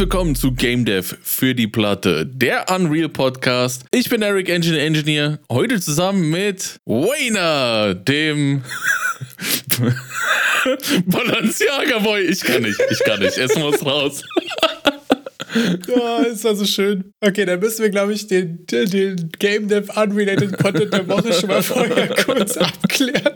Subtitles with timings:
[0.00, 3.84] willkommen zu Game Dev für die Platte, der Unreal Podcast.
[3.90, 8.62] Ich bin Eric Engine Engineer, heute zusammen mit Wayner, dem
[11.04, 12.22] Balenciaga Boy.
[12.22, 14.22] Ich kann nicht, ich kann nicht, es muss raus.
[15.88, 17.12] Ja, ist war so schön.
[17.20, 21.48] Okay, dann müssen wir, glaube ich, den, den Game Dev Unrelated Content der Woche schon
[21.48, 23.34] mal vorher kurz abklären.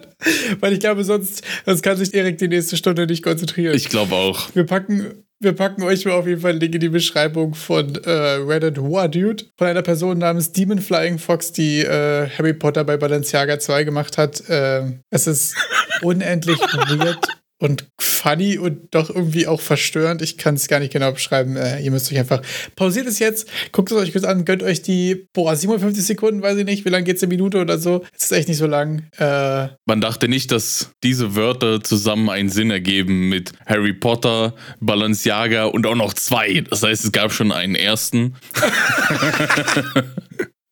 [0.60, 3.74] Weil ich glaube, sonst, sonst kann sich Erik die nächste Stunde nicht konzentrieren.
[3.74, 4.54] Ich glaube auch.
[4.54, 7.94] Wir packen, wir packen euch mal auf jeden Fall einen Link in die Beschreibung von
[8.04, 12.84] äh, Reddit War Dude, von einer Person namens Demon Flying Fox, die äh, Harry Potter
[12.84, 14.48] bei Balenciaga 2 gemacht hat.
[14.48, 15.54] Äh, es ist
[16.02, 17.18] unendlich weird
[17.58, 20.22] und funny und doch irgendwie auch verstörend.
[20.22, 21.56] Ich kann es gar nicht genau beschreiben.
[21.56, 22.42] Äh, ihr müsst euch einfach
[22.76, 26.58] pausiert es jetzt, guckt es euch kurz an, gönnt euch die, boah, 57 Sekunden, weiß
[26.58, 28.04] ich nicht, wie lange geht es eine Minute oder so.
[28.16, 29.06] Es ist echt nicht so lang.
[29.18, 35.66] Äh, Man dachte nicht, dass diese Wörter zusammen einen Sinn ergeben mit Harry Potter, Balenciaga
[35.66, 36.62] und auch noch zwei.
[36.68, 38.34] Das heißt, es gab schon einen ersten.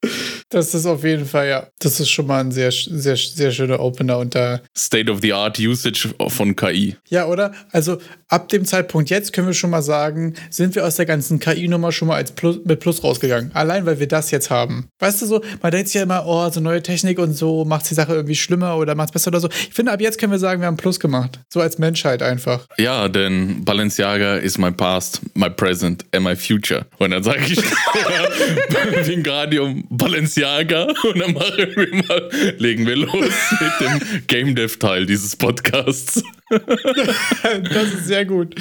[0.53, 1.67] Das ist auf jeden Fall, ja.
[1.78, 4.61] Das ist schon mal ein sehr, sehr, sehr schöner Opener und da.
[4.77, 6.97] State of the Art Usage von KI.
[7.09, 7.53] Ja, oder?
[7.70, 11.41] Also ab dem Zeitpunkt jetzt können wir schon mal sagen, sind wir aus der ganzen
[11.41, 13.50] KI-Nummer schon mal als Plus, mit Plus rausgegangen.
[13.55, 14.89] Allein, weil wir das jetzt haben.
[14.98, 17.89] Weißt du so, man denkt sich ja immer, oh, so neue Technik und so macht
[17.89, 19.48] die Sache irgendwie schlimmer oder macht es besser oder so.
[19.48, 21.41] Ich finde, ab jetzt können wir sagen, wir haben Plus gemacht.
[21.48, 22.66] So als Menschheit einfach.
[22.77, 26.84] Ja, denn Balenciaga is my past, my present and my future.
[26.98, 27.59] Und dann sage ich
[29.06, 30.41] Wingardium Balenciaga
[31.04, 36.22] und dann machen wir mal, legen wir los mit dem Game Dev Teil dieses Podcasts.
[36.50, 38.54] das ist sehr gut.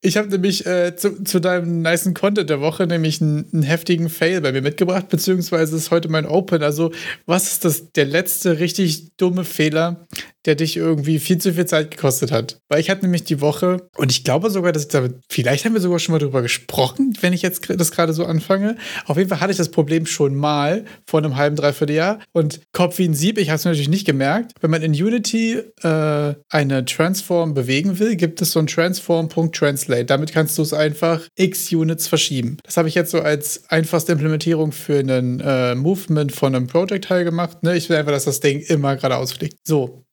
[0.00, 4.08] Ich habe nämlich äh, zu, zu deinem nicen Content der Woche nämlich einen, einen, heftigen
[4.08, 6.62] Fail bei mir mitgebracht, beziehungsweise ist heute mein Open.
[6.62, 6.92] Also,
[7.26, 10.06] was ist das der letzte richtig dumme Fehler,
[10.44, 12.60] der dich irgendwie viel zu viel Zeit gekostet hat?
[12.68, 15.74] Weil ich hatte nämlich die Woche, und ich glaube sogar, dass ich damit, vielleicht haben
[15.74, 18.76] wir sogar schon mal drüber gesprochen, wenn ich jetzt das gerade so anfange.
[19.06, 22.20] Auf jeden Fall hatte ich das Problem schon mal vor einem halben, dreiviertel Jahr.
[22.30, 24.52] Und Kopf wie ein Sieb, ich habe es natürlich nicht gemerkt.
[24.60, 29.87] Wenn man in Unity äh, eine Transform bewegen will, gibt es so ein Transform.translate.
[30.10, 32.58] Damit kannst du es einfach x Units verschieben.
[32.64, 37.24] Das habe ich jetzt so als einfachste Implementierung für einen äh, Movement von einem Project-Teil
[37.24, 37.62] gemacht.
[37.62, 37.76] Ne?
[37.76, 39.56] Ich will einfach, dass das Ding immer geradeaus fliegt.
[39.64, 40.04] So,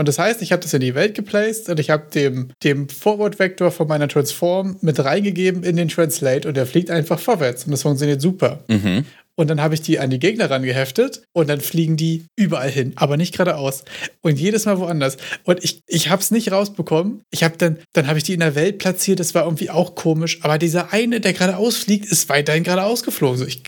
[0.00, 2.88] und das heißt, ich habe das in die Welt geplaced und ich habe dem, dem
[2.88, 7.72] Forward-Vektor von meiner Transform mit reingegeben in den Translate und der fliegt einfach vorwärts und
[7.72, 8.64] das funktioniert super.
[8.68, 9.04] Mhm.
[9.40, 12.92] Und dann habe ich die an die Gegner rangeheftet und dann fliegen die überall hin,
[12.96, 13.84] aber nicht geradeaus.
[14.20, 15.16] Und jedes Mal woanders.
[15.44, 17.22] Und ich, ich habe es nicht rausbekommen.
[17.30, 19.94] Ich habe dann, dann habe ich die in der Welt platziert, das war irgendwie auch
[19.94, 20.40] komisch.
[20.42, 23.38] Aber dieser eine, der geradeaus fliegt, ist weiterhin geradeaus geflogen.
[23.38, 23.62] So, ich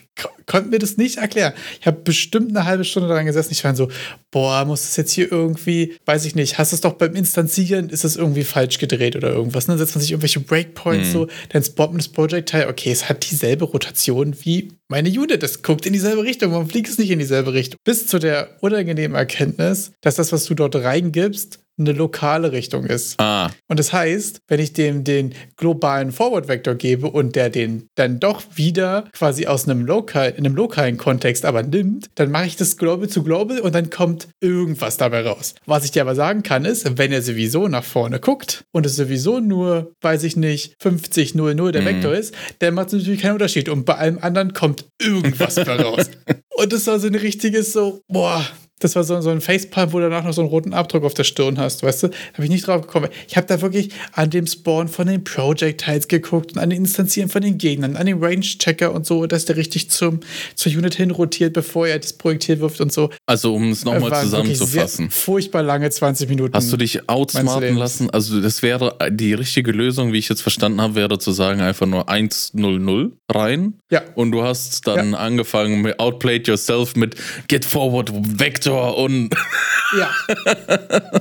[0.46, 1.54] konnte mir das nicht erklären.
[1.80, 3.52] Ich habe bestimmt eine halbe Stunde daran gesessen.
[3.52, 3.88] Ich war so,
[4.30, 7.88] boah, muss das jetzt hier irgendwie, weiß ich nicht, hast du es doch beim Instanzieren,
[7.88, 9.66] ist das irgendwie falsch gedreht oder irgendwas.
[9.66, 11.12] Dann setzt man sich irgendwelche Breakpoints mhm.
[11.12, 12.68] so, dann spawnt man das Project-Teil.
[12.68, 15.42] Okay, es hat dieselbe Rotation wie meine Unit.
[15.42, 16.52] Das guckt in dieselbe Richtung.
[16.52, 17.78] Warum fliegt es nicht in dieselbe Richtung?
[17.84, 23.18] Bis zu der unangenehmen Erkenntnis, dass das, was du dort reingibst, eine lokale Richtung ist.
[23.18, 23.50] Ah.
[23.68, 28.42] Und das heißt, wenn ich dem den globalen Forward-Vektor gebe und der den dann doch
[28.54, 32.76] wieder quasi aus einem, lokal, in einem lokalen Kontext aber nimmt, dann mache ich das
[32.76, 35.54] Global zu Global und dann kommt irgendwas dabei raus.
[35.66, 38.96] Was ich dir aber sagen kann, ist, wenn er sowieso nach vorne guckt und es
[38.96, 41.86] sowieso nur, weiß ich nicht, 50, 0, 0 der mhm.
[41.86, 43.68] Vektor ist, dann macht es natürlich keinen Unterschied.
[43.68, 46.10] Und bei allem anderen kommt irgendwas dabei raus.
[46.56, 48.44] und das war so ein richtiges so, boah,
[48.84, 51.14] das war so, so ein Facepalm, wo du danach noch so einen roten Abdruck auf
[51.14, 52.08] der Stirn hast, weißt du?
[52.08, 53.08] Da habe ich nicht drauf gekommen.
[53.28, 57.28] Ich habe da wirklich an dem Spawn von den Project-Tiles geguckt und an den Instanzieren
[57.28, 60.20] von den Gegnern, an den Range-Checker und so, dass der richtig zum,
[60.54, 63.10] zur Unit hinrotiert, bevor er das Projektil wirft und so.
[63.26, 65.10] Also, um es nochmal zusammenzufassen.
[65.10, 66.54] Furchtbar lange 20 Minuten.
[66.54, 68.10] Hast du dich outsmarten lassen?
[68.10, 71.86] Also, das wäre die richtige Lösung, wie ich jetzt verstanden habe, wäre zu sagen, einfach
[71.86, 73.74] nur 1-0-0 rein.
[73.90, 74.02] Ja.
[74.14, 75.18] Und du hast dann ja.
[75.18, 77.16] angefangen mit Outplayed Yourself mit
[77.48, 79.34] Get Forward Vector Vektor und.
[79.94, 80.10] Ja,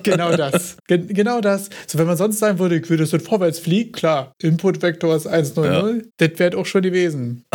[0.04, 0.78] genau das.
[0.88, 1.70] Gen genau das.
[1.88, 5.28] So, wenn man sonst sagen würde, ich würde es mit vorwärts fliegen, klar, Input-Vektor ist
[5.28, 6.02] 100, ja.
[6.16, 7.44] das wäre auch schon gewesen.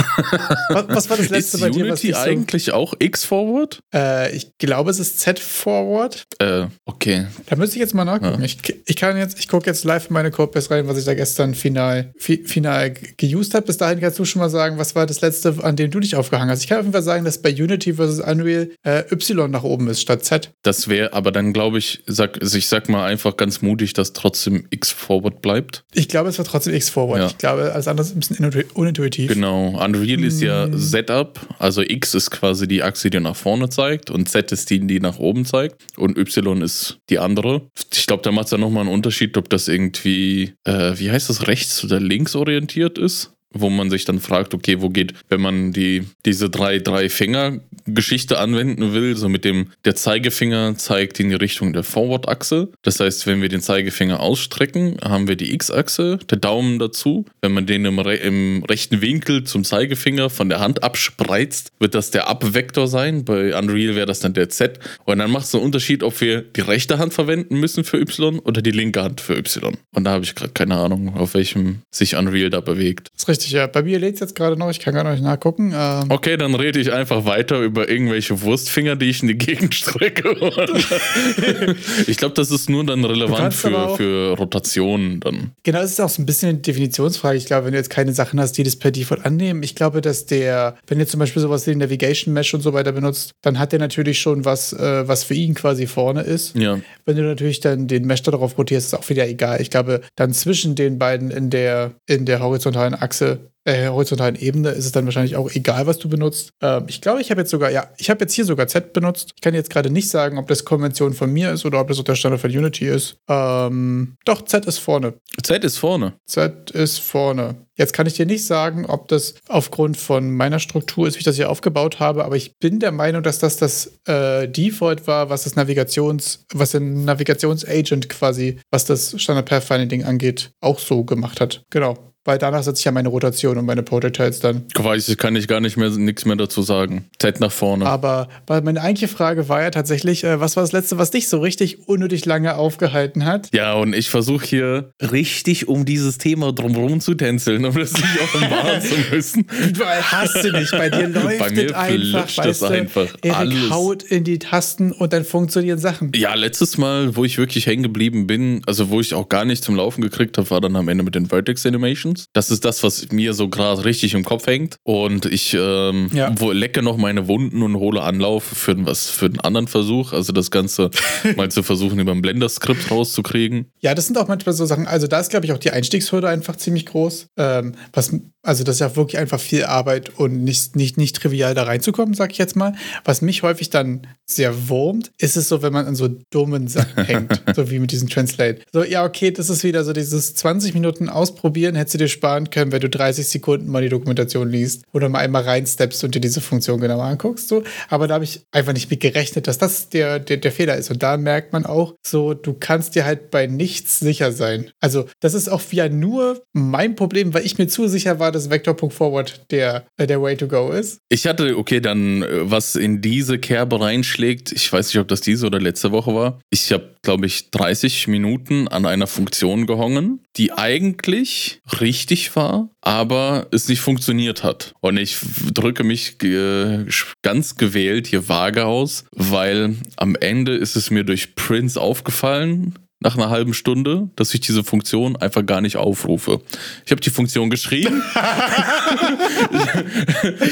[0.68, 1.86] was, was, war das letzte ist bei dir?
[1.86, 3.80] Unity was eigentlich so auch X-Forward?
[3.94, 6.24] Äh, ich glaube, es ist Z-Forward.
[6.38, 7.26] Äh, okay.
[7.46, 8.40] Da müsste ich jetzt mal nachgucken.
[8.40, 8.44] Ja.
[8.44, 11.14] Ich, ich kann jetzt, ich gucke jetzt live in meine Codebase rein, was ich da
[11.14, 13.64] gestern final, fi final geused habe.
[13.64, 16.14] Bis dahin kannst du schon mal sagen, was war das letzte, an dem du dich
[16.14, 16.62] aufgehangen hast.
[16.62, 18.20] Ich kann auf jeden Fall sagen, dass bei Unity vs.
[18.20, 20.52] Unreal äh, Y nach oben ist statt Z.
[20.62, 24.12] Das wäre aber dann, glaube ich, sag, also ich sag mal einfach ganz mutig, dass
[24.12, 25.84] trotzdem X-Forward bleibt.
[25.92, 27.18] Ich glaube, es war trotzdem X-Forward.
[27.20, 27.26] Ja.
[27.26, 29.32] Ich glaube, alles andere ist ein bisschen unintuitiv.
[29.32, 29.68] Genau.
[29.82, 30.24] Unreal hm.
[30.24, 30.78] ist ja hm.
[30.78, 31.40] Setup.
[31.58, 35.00] Also X ist quasi die Achse, die nach vorne zeigt und Z ist die, die
[35.00, 37.62] nach oben zeigt und Y ist die andere.
[37.92, 41.28] Ich glaube, da macht es ja nochmal einen Unterschied, ob das irgendwie, äh, wie heißt
[41.28, 45.40] das, rechts oder links orientiert ist wo man sich dann fragt, okay, wo geht, wenn
[45.40, 51.30] man die, diese drei, drei Finger-Geschichte anwenden will, so mit dem, der Zeigefinger zeigt in
[51.30, 52.68] die Richtung der Forward-Achse.
[52.82, 57.24] Das heißt, wenn wir den Zeigefinger ausstrecken, haben wir die X-Achse, der Daumen dazu.
[57.40, 62.10] Wenn man den im, im rechten Winkel zum Zeigefinger von der Hand abspreizt, wird das
[62.10, 63.24] der Up-Vektor sein.
[63.24, 64.78] Bei Unreal wäre das dann der Z.
[65.04, 68.38] Und dann macht es einen Unterschied, ob wir die rechte Hand verwenden müssen für Y
[68.40, 69.76] oder die linke Hand für Y.
[69.94, 73.08] Und da habe ich gerade keine Ahnung, auf welchem sich Unreal da bewegt.
[73.14, 73.66] Das ist richtig, ja.
[73.66, 75.72] Bei mir lädt es jetzt gerade noch, ich kann gar nicht nachgucken.
[75.74, 79.74] Ähm okay, dann rede ich einfach weiter über irgendwelche Wurstfinger, die ich in die Gegend
[79.74, 80.36] strecke.
[82.06, 85.52] ich glaube, das ist nur dann relevant für, für Rotationen dann.
[85.62, 87.36] Genau, es ist auch so ein bisschen eine Definitionsfrage.
[87.38, 90.00] Ich glaube, wenn du jetzt keine Sachen hast, die das per Default annehmen, ich glaube,
[90.00, 93.32] dass der, wenn ihr zum Beispiel sowas wie den Navigation Mesh und so weiter benutzt,
[93.42, 96.56] dann hat der natürlich schon was, äh, was für ihn quasi vorne ist.
[96.56, 96.78] Ja.
[97.04, 99.60] Wenn du natürlich dann den Mesh darauf rotierst, ist auch wieder egal.
[99.60, 103.25] Ich glaube, dann zwischen den beiden in der, in der horizontalen Achse
[103.66, 106.50] äh, horizontalen Ebene ist es dann wahrscheinlich auch egal, was du benutzt.
[106.62, 109.32] Ähm, ich glaube, ich habe jetzt sogar, ja, ich habe jetzt hier sogar Z benutzt.
[109.34, 111.98] Ich kann jetzt gerade nicht sagen, ob das Konvention von mir ist oder ob das
[111.98, 113.16] auch der Standard von Unity ist.
[113.28, 115.14] Ähm, doch, Z ist vorne.
[115.42, 116.14] Z ist vorne.
[116.26, 117.56] Z ist vorne.
[117.74, 121.24] Jetzt kann ich dir nicht sagen, ob das aufgrund von meiner Struktur ist, wie ich
[121.24, 125.28] das hier aufgebaut habe, aber ich bin der Meinung, dass das das äh, Default war,
[125.28, 131.40] was das Navigations, was der Navigationsagent quasi, was das Standard Pathfinding angeht, auch so gemacht
[131.40, 131.64] hat.
[131.68, 134.64] Genau weil danach setze ich ja meine Rotation und meine Projectiles dann.
[134.74, 137.06] Weiß ich, kann ich gar nicht mehr nichts mehr dazu sagen.
[137.18, 137.86] Zeit nach vorne.
[137.86, 141.40] Aber meine eigentliche Frage war ja tatsächlich, äh, was war das letzte, was dich so
[141.40, 143.48] richtig unnötig lange aufgehalten hat?
[143.54, 148.20] Ja, und ich versuche hier richtig um dieses Thema drumherum zu tänzeln, um das nicht
[148.22, 149.46] offenbaren zu müssen.
[149.78, 153.70] Weil hast du nicht, bei dir läuft bei mir einfach, weißt du, einfach Erik alles.
[153.70, 156.12] haut in die Tasten und dann funktionieren Sachen.
[156.14, 159.62] Ja, letztes Mal, wo ich wirklich hängen geblieben bin, also wo ich auch gar nicht
[159.62, 162.15] zum Laufen gekriegt habe, war dann am Ende mit den Vertex Animations.
[162.16, 162.28] Emotions.
[162.32, 164.76] Das ist das, was mir so gerade richtig im Kopf hängt.
[164.82, 166.34] Und ich ähm, ja.
[166.52, 170.12] lecke noch meine Wunden und hole Anlauf für, was, für einen anderen Versuch.
[170.12, 170.90] Also das Ganze
[171.36, 173.70] mal zu versuchen, über ein Blender-Skript rauszukriegen.
[173.80, 174.86] Ja, das sind auch manchmal so Sachen.
[174.86, 177.28] Also da ist, glaube ich, auch die Einstiegshürde einfach ziemlich groß.
[177.36, 178.12] Ähm, was,
[178.46, 182.14] also das ist ja wirklich einfach viel Arbeit und nicht, nicht, nicht trivial da reinzukommen,
[182.14, 182.74] sag ich jetzt mal.
[183.04, 187.04] Was mich häufig dann sehr wurmt, ist es so, wenn man an so dummen Sachen
[187.06, 187.42] hängt.
[187.54, 188.60] so wie mit diesem Translate.
[188.72, 192.50] So, ja, okay, das ist wieder so dieses 20 Minuten ausprobieren, hättest du dir sparen
[192.50, 196.20] können, wenn du 30 Sekunden mal die Dokumentation liest oder mal einmal reinsteppst und dir
[196.20, 197.48] diese Funktion genau anguckst.
[197.48, 197.64] So.
[197.88, 200.90] Aber da habe ich einfach nicht mit gerechnet, dass das der, der, der Fehler ist.
[200.90, 204.70] Und da merkt man auch so, du kannst dir halt bei nichts sicher sein.
[204.80, 208.50] Also das ist auch wieder nur mein Problem, weil ich mir zu sicher war, dass
[208.50, 211.00] Vector.forward der, äh, der Way to go ist.
[211.08, 215.20] Ich hatte, okay, dann äh, was in diese Kerbe reinschlägt, ich weiß nicht, ob das
[215.20, 216.40] diese oder letzte Woche war.
[216.50, 223.46] Ich habe, glaube ich, 30 Minuten an einer Funktion gehongen, die eigentlich richtig war, aber
[223.50, 224.74] es nicht funktioniert hat.
[224.80, 225.16] Und ich
[225.52, 226.84] drücke mich äh,
[227.22, 233.16] ganz gewählt hier vage aus, weil am Ende ist es mir durch Prince aufgefallen, nach
[233.16, 236.40] einer halben Stunde, dass ich diese Funktion einfach gar nicht aufrufe.
[236.84, 238.02] Ich habe die Funktion geschrieben.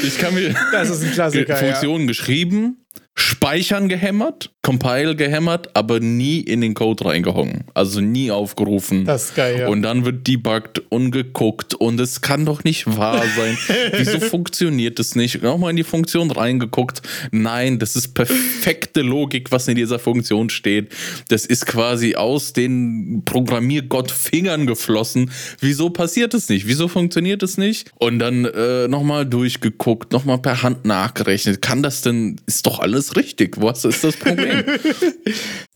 [0.03, 2.07] ich kann mir das ist ein Klassiker, Funktion ja.
[2.07, 7.65] geschrieben, Speichern gehämmert, Compile gehämmert, aber nie in den Code reingehangen.
[7.75, 9.05] Also nie aufgerufen.
[9.05, 9.67] Das ist geil, ja.
[9.67, 13.59] Und dann wird debuggt und geguckt und es kann doch nicht wahr sein.
[13.95, 15.43] Wieso funktioniert das nicht?
[15.43, 17.03] Nochmal in die Funktion reingeguckt.
[17.29, 20.91] Nein, das ist perfekte Logik, was in dieser Funktion steht.
[21.27, 25.29] Das ist quasi aus den Programmiergott Fingern geflossen.
[25.59, 26.65] Wieso passiert es nicht?
[26.65, 27.91] Wieso funktioniert es nicht?
[27.99, 31.61] Und dann äh, nochmal durchgeguckt, nochmal per Hand nachgerechnet.
[31.61, 33.61] Kann das denn, ist doch alles richtig.
[33.61, 34.54] Was ist das Problem?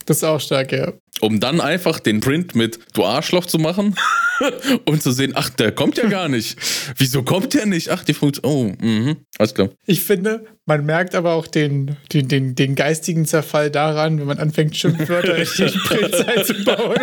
[0.06, 0.94] Das ist auch stark, ja.
[1.22, 3.96] Um dann einfach den Print mit Du Arschloch zu machen
[4.86, 6.58] und zu sehen, ach, der kommt ja gar nicht.
[6.98, 7.90] Wieso kommt der nicht?
[7.90, 8.78] Ach, die Funktion.
[8.80, 9.18] Oh, mhm.
[9.38, 9.70] alles klar.
[9.86, 14.40] Ich finde, man merkt aber auch den, den, den, den geistigen Zerfall daran, wenn man
[14.40, 16.98] anfängt, Schimpfwörter in den Print einzubauen.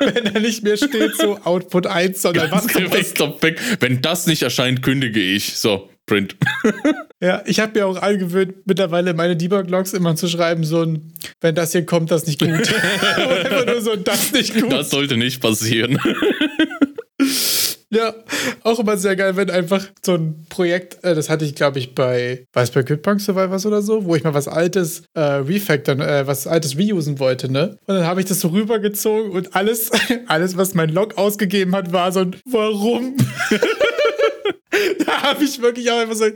[0.00, 3.58] wenn da nicht mehr steht, so Output 1, sondern was, was weg.
[3.80, 5.56] Wenn das nicht erscheint, kündige ich.
[5.56, 5.88] So.
[6.06, 6.36] Print.
[7.20, 11.54] ja, ich habe mir auch angewöhnt, mittlerweile meine Debug-Logs immer zu schreiben, so ein, wenn
[11.54, 12.50] das hier kommt, das nicht gut.
[12.50, 14.72] Einfach nur so, das nicht gut.
[14.72, 15.98] Das sollte nicht passieren.
[17.88, 18.14] Ja,
[18.64, 21.94] auch immer sehr geil, wenn einfach so ein Projekt, äh, das hatte ich, glaube ich,
[21.94, 26.26] bei, es bei Kidpunk Survivors oder so, wo ich mal was Altes äh, refactoren, äh,
[26.26, 27.78] was Altes reusen wollte, ne?
[27.86, 29.92] Und dann habe ich das so rübergezogen und alles,
[30.26, 33.16] alles, was mein Log ausgegeben hat, war so ein Warum?
[35.30, 36.26] habe ich wirklich auch einfach so.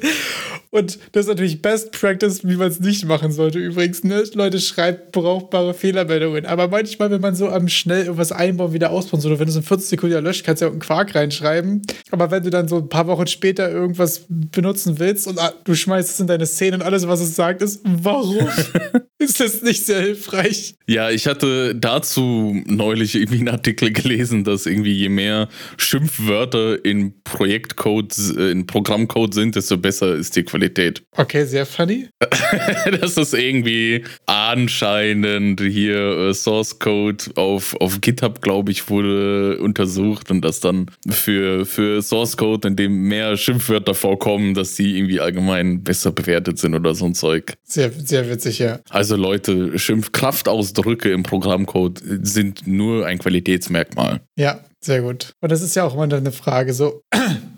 [0.72, 3.58] Und das ist natürlich Best Practice, wie man es nicht machen sollte.
[3.58, 4.22] Übrigens, ne?
[4.34, 6.46] Leute schreibt brauchbare Fehlermeldungen.
[6.46, 9.56] Aber manchmal, wenn man so am schnell irgendwas einbauen, wieder ausbauen soll, wenn du es
[9.56, 11.82] in 40 Sekunden ja löscht, kannst du ja auch einen Quark reinschreiben.
[12.12, 15.74] Aber wenn du dann so ein paar Wochen später irgendwas benutzen willst und ah, du
[15.74, 18.48] schmeißt es in deine Szene und alles, was es sagt, ist, warum
[19.18, 20.76] ist das nicht sehr hilfreich?
[20.86, 25.48] Ja, ich hatte dazu neulich irgendwie einen Artikel gelesen, dass irgendwie je mehr
[25.78, 30.59] Schimpfwörter in Projektcode, äh, in Programmcode sind, desto besser ist die Qualität.
[31.16, 32.08] Okay, sehr funny.
[33.00, 40.30] das ist irgendwie anscheinend hier äh, Source Code auf, auf GitHub, glaube ich, wurde untersucht
[40.30, 45.20] und das dann für, für Source Code, in dem mehr Schimpfwörter vorkommen, dass die irgendwie
[45.20, 47.54] allgemein besser bewertet sind oder so ein Zeug.
[47.64, 48.80] Sehr, sehr witzig, ja.
[48.90, 54.20] Also Leute, Schimpfkraftausdrücke im Programmcode sind nur ein Qualitätsmerkmal.
[54.36, 55.34] Ja, sehr gut.
[55.40, 57.02] Und das ist ja auch immer eine Frage, so,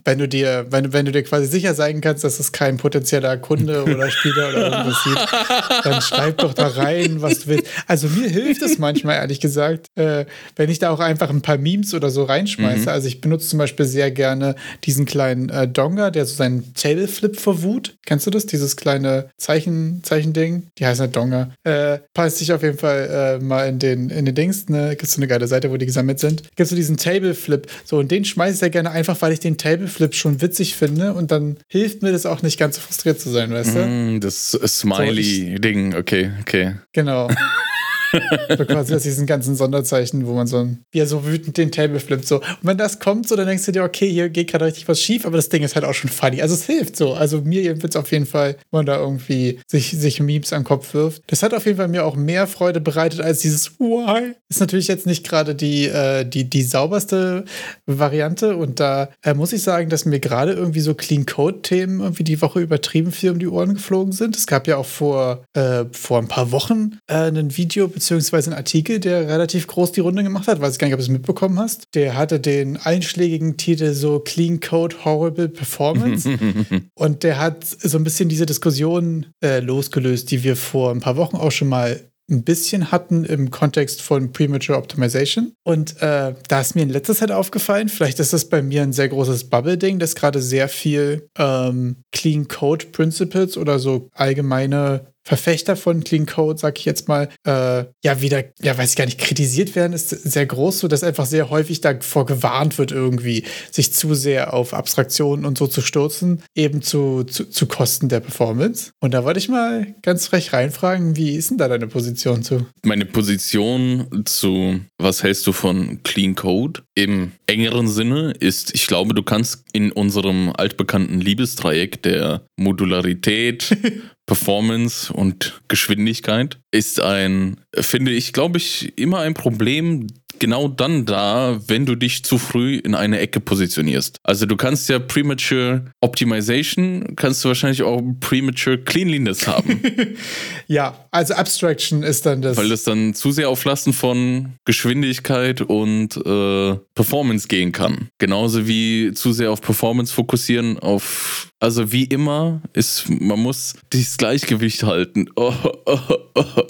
[0.04, 3.36] wenn du dir, wenn, wenn du dir quasi sicher sein kannst, dass es kein potenzieller
[3.36, 7.66] Kunde oder Spieler oder irgendwas sieht, dann schreib doch da rein, was du willst.
[7.86, 11.58] Also mir hilft es manchmal, ehrlich gesagt, äh, wenn ich da auch einfach ein paar
[11.58, 12.82] Memes oder so reinschmeiße.
[12.82, 12.88] Mhm.
[12.88, 14.54] Also ich benutze zum Beispiel sehr gerne
[14.84, 17.96] diesen kleinen äh, Donga, der so seinen Tableflip verwut.
[18.06, 18.46] Kennst du das?
[18.46, 20.68] Dieses kleine Zeichen, Zeichending?
[20.78, 21.50] Die heißt halt Donga.
[21.64, 24.90] Äh, passt sich auf jeden Fall äh, mal in den, in den Dings, ne?
[24.90, 26.42] Gibt es so eine geile Seite, wo die gesammelt sind.
[26.56, 27.66] Gibt so diesen Tableflip Tableflip.
[27.84, 31.14] So, und den schmeiße ich sehr gerne einfach, weil ich den Tableflip schon witzig finde
[31.14, 33.86] und dann hilft mir das auch nicht ganz so frustriert zu sein, weißt du?
[33.86, 36.76] Mm, das Smiley-Ding, so, okay, okay.
[36.92, 37.28] Genau.
[38.56, 42.00] so quasi aus diesen ganzen Sonderzeichen, wo man so, wie er so wütend den Table
[42.00, 42.26] flippt.
[42.26, 42.36] So.
[42.36, 45.00] Und wenn das kommt, so, dann denkst du dir, okay, hier geht gerade richtig was
[45.00, 46.42] schief, aber das Ding ist halt auch schon funny.
[46.42, 47.14] Also es hilft so.
[47.14, 50.60] Also mir wird es auf jeden Fall, wenn man da irgendwie sich, sich Memes an
[50.60, 51.22] den Kopf wirft.
[51.28, 54.34] Das hat auf jeden Fall mir auch mehr Freude bereitet als dieses Why.
[54.48, 57.44] Ist natürlich jetzt nicht gerade die, äh, die, die sauberste
[57.86, 58.56] Variante.
[58.56, 62.40] Und da äh, muss ich sagen, dass mir gerade irgendwie so Clean Code-Themen irgendwie die
[62.40, 64.36] Woche übertrieben viel um die Ohren geflogen sind.
[64.36, 68.56] Es gab ja auch vor, äh, vor ein paar Wochen äh, ein Video, beziehungsweise ein
[68.56, 70.60] Artikel, der relativ groß die Runde gemacht hat.
[70.60, 71.86] Weiß ich gar nicht, ob du es mitbekommen hast.
[71.94, 76.28] Der hatte den einschlägigen Titel so Clean Code Horrible Performance.
[76.94, 81.16] und der hat so ein bisschen diese Diskussion äh, losgelöst, die wir vor ein paar
[81.16, 85.52] Wochen auch schon mal ein bisschen hatten im Kontext von Premature Optimization.
[85.64, 88.92] Und äh, da ist mir in letzter Zeit aufgefallen, vielleicht ist das bei mir ein
[88.92, 95.76] sehr großes Bubble-Ding, dass gerade sehr viel ähm, Clean Code Principles oder so allgemeine Verfechter
[95.76, 99.18] von Clean Code, sag ich jetzt mal, äh, ja, wieder, ja, weiß ich gar nicht,
[99.18, 103.92] kritisiert werden, ist sehr groß, so dass einfach sehr häufig davor gewarnt wird, irgendwie sich
[103.92, 108.90] zu sehr auf Abstraktionen und so zu stürzen, eben zu, zu, zu Kosten der Performance.
[109.00, 112.66] Und da wollte ich mal ganz frech reinfragen, wie ist denn da deine Position zu?
[112.84, 116.82] Meine Position zu, was hältst du von Clean Code?
[116.94, 123.76] Im engeren Sinne ist, ich glaube, du kannst in unserem altbekannten Liebesdreieck der Modularität,
[124.26, 130.06] Performance und Geschwindigkeit ist ein, finde ich, glaube ich, immer ein Problem,
[130.42, 134.16] genau dann da, wenn du dich zu früh in eine Ecke positionierst.
[134.24, 139.80] Also du kannst ja Premature Optimization, kannst du wahrscheinlich auch Premature Cleanliness haben.
[140.66, 142.56] ja, also Abstraction ist dann das.
[142.56, 148.08] Weil das dann zu sehr auf Lasten von Geschwindigkeit und äh, Performance gehen kann.
[148.18, 154.16] Genauso wie zu sehr auf Performance fokussieren, auf also wie immer ist, man muss dieses
[154.16, 155.28] Gleichgewicht halten.
[155.36, 155.54] Oh,
[155.86, 155.98] oh,
[156.34, 156.62] oh.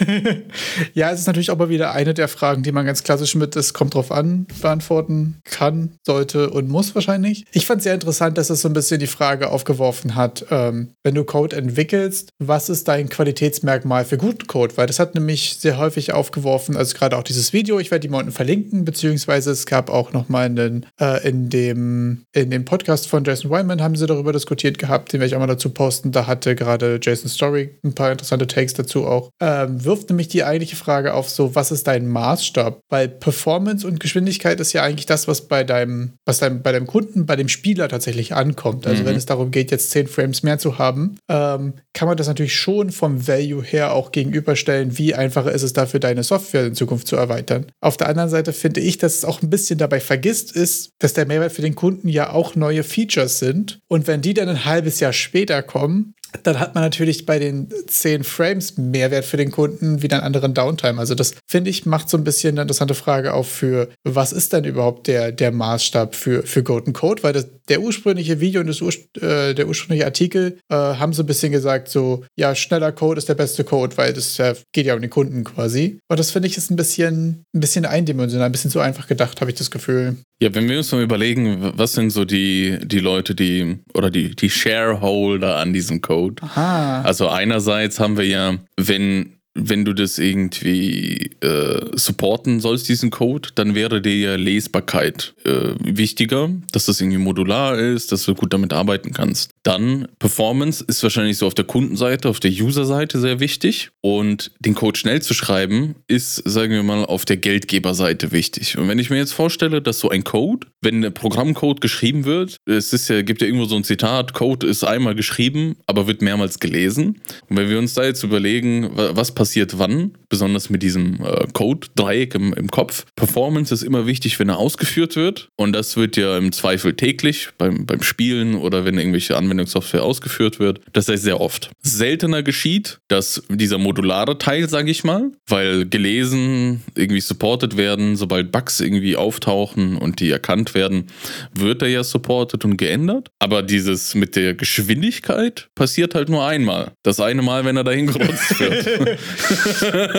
[0.94, 3.56] ja, es ist natürlich auch mal wieder eine der Fragen, die man ganz klassisch mit
[3.56, 7.44] es kommt drauf an beantworten kann, sollte und muss wahrscheinlich.
[7.52, 10.90] Ich fand es sehr interessant, dass es so ein bisschen die Frage aufgeworfen hat, ähm,
[11.02, 14.76] wenn du Code entwickelst, was ist dein Qualitätsmerkmal für guten Code?
[14.76, 18.08] Weil das hat nämlich sehr häufig aufgeworfen, also gerade auch dieses Video, ich werde die
[18.08, 23.08] mal unten verlinken, beziehungsweise es gab auch nochmal einen, äh, in, dem, in dem Podcast
[23.08, 26.12] von Jason Wyman haben sie darüber diskutiert gehabt, den werde ich auch mal dazu posten.
[26.12, 29.30] Da hatte gerade Jason Story ein paar interessante Takes dazu auch.
[29.40, 32.80] Ähm, wirft nämlich die eigentliche Frage auf, so, was ist dein Maßstab?
[32.88, 36.86] Weil Performance und Geschwindigkeit ist ja eigentlich das, was bei deinem, was deinem, bei deinem
[36.86, 38.86] Kunden, bei dem Spieler tatsächlich ankommt.
[38.86, 39.06] Also mhm.
[39.06, 42.54] wenn es darum geht, jetzt 10 Frames mehr zu haben, ähm, kann man das natürlich
[42.54, 47.06] schon vom Value her auch gegenüberstellen, wie einfach ist es dafür, deine Software in Zukunft
[47.06, 47.66] zu erweitern.
[47.80, 51.14] Auf der anderen Seite finde ich, dass es auch ein bisschen dabei vergisst ist, dass
[51.14, 53.78] der Mehrwert für den Kunden ja auch neue Features sind.
[53.88, 57.68] Und wenn die dann ein halbes Jahr später kommen, dann hat man natürlich bei den
[57.86, 60.98] 10 Frames Mehrwert für den Kunden Sekunden wieder einen anderen Downtime.
[60.98, 64.52] Also das, finde ich, macht so ein bisschen eine interessante Frage auf für, was ist
[64.52, 67.22] denn überhaupt der, der Maßstab für, für Golden Code?
[67.22, 68.80] Weil das, der ursprüngliche Video und das,
[69.20, 73.28] äh, der ursprüngliche Artikel äh, haben so ein bisschen gesagt, so, ja, schneller Code ist
[73.28, 75.98] der beste Code, weil das äh, geht ja um den Kunden quasi.
[76.08, 79.40] Und das finde ich ist ein bisschen, ein bisschen eindimensional, ein bisschen zu einfach gedacht,
[79.40, 80.16] habe ich das Gefühl.
[80.40, 84.34] Ja, wenn wir uns mal überlegen, was sind so die, die Leute, die oder die,
[84.36, 86.42] die Shareholder an diesem Code?
[86.42, 87.02] Aha.
[87.02, 93.48] Also einerseits haben wir ja, wenn wenn du das irgendwie äh, supporten sollst, diesen Code,
[93.54, 98.72] dann wäre dir Lesbarkeit äh, wichtiger, dass das irgendwie modular ist, dass du gut damit
[98.72, 99.50] arbeiten kannst.
[99.66, 103.90] Dann Performance ist wahrscheinlich so auf der Kundenseite, auf der Userseite sehr wichtig.
[104.00, 108.78] Und den Code schnell zu schreiben, ist, sagen wir mal, auf der Geldgeberseite wichtig.
[108.78, 112.58] Und wenn ich mir jetzt vorstelle, dass so ein Code, wenn der Programmcode geschrieben wird,
[112.64, 116.22] es ist ja, gibt ja irgendwo so ein Zitat, Code ist einmal geschrieben, aber wird
[116.22, 117.20] mehrmals gelesen.
[117.48, 122.36] Und wenn wir uns da jetzt überlegen, was passiert, wann, besonders mit diesem äh, Code-Dreieck
[122.36, 123.04] im, im Kopf.
[123.16, 125.48] Performance ist immer wichtig, wenn er ausgeführt wird.
[125.56, 130.58] Und das wird ja im Zweifel täglich beim, beim Spielen oder wenn irgendwelche Anwendungssoftware ausgeführt
[130.58, 130.80] wird.
[130.92, 131.70] Das heißt sehr oft.
[131.82, 138.52] Seltener geschieht, dass dieser modulare Teil, sage ich mal, weil gelesen, irgendwie supported werden, sobald
[138.52, 141.06] Bugs irgendwie auftauchen und die erkannt werden,
[141.54, 143.28] wird er ja supported und geändert.
[143.38, 146.92] Aber dieses mit der Geschwindigkeit passiert halt nur einmal.
[147.02, 149.18] Das eine Mal, wenn er dahin gerotzt wird.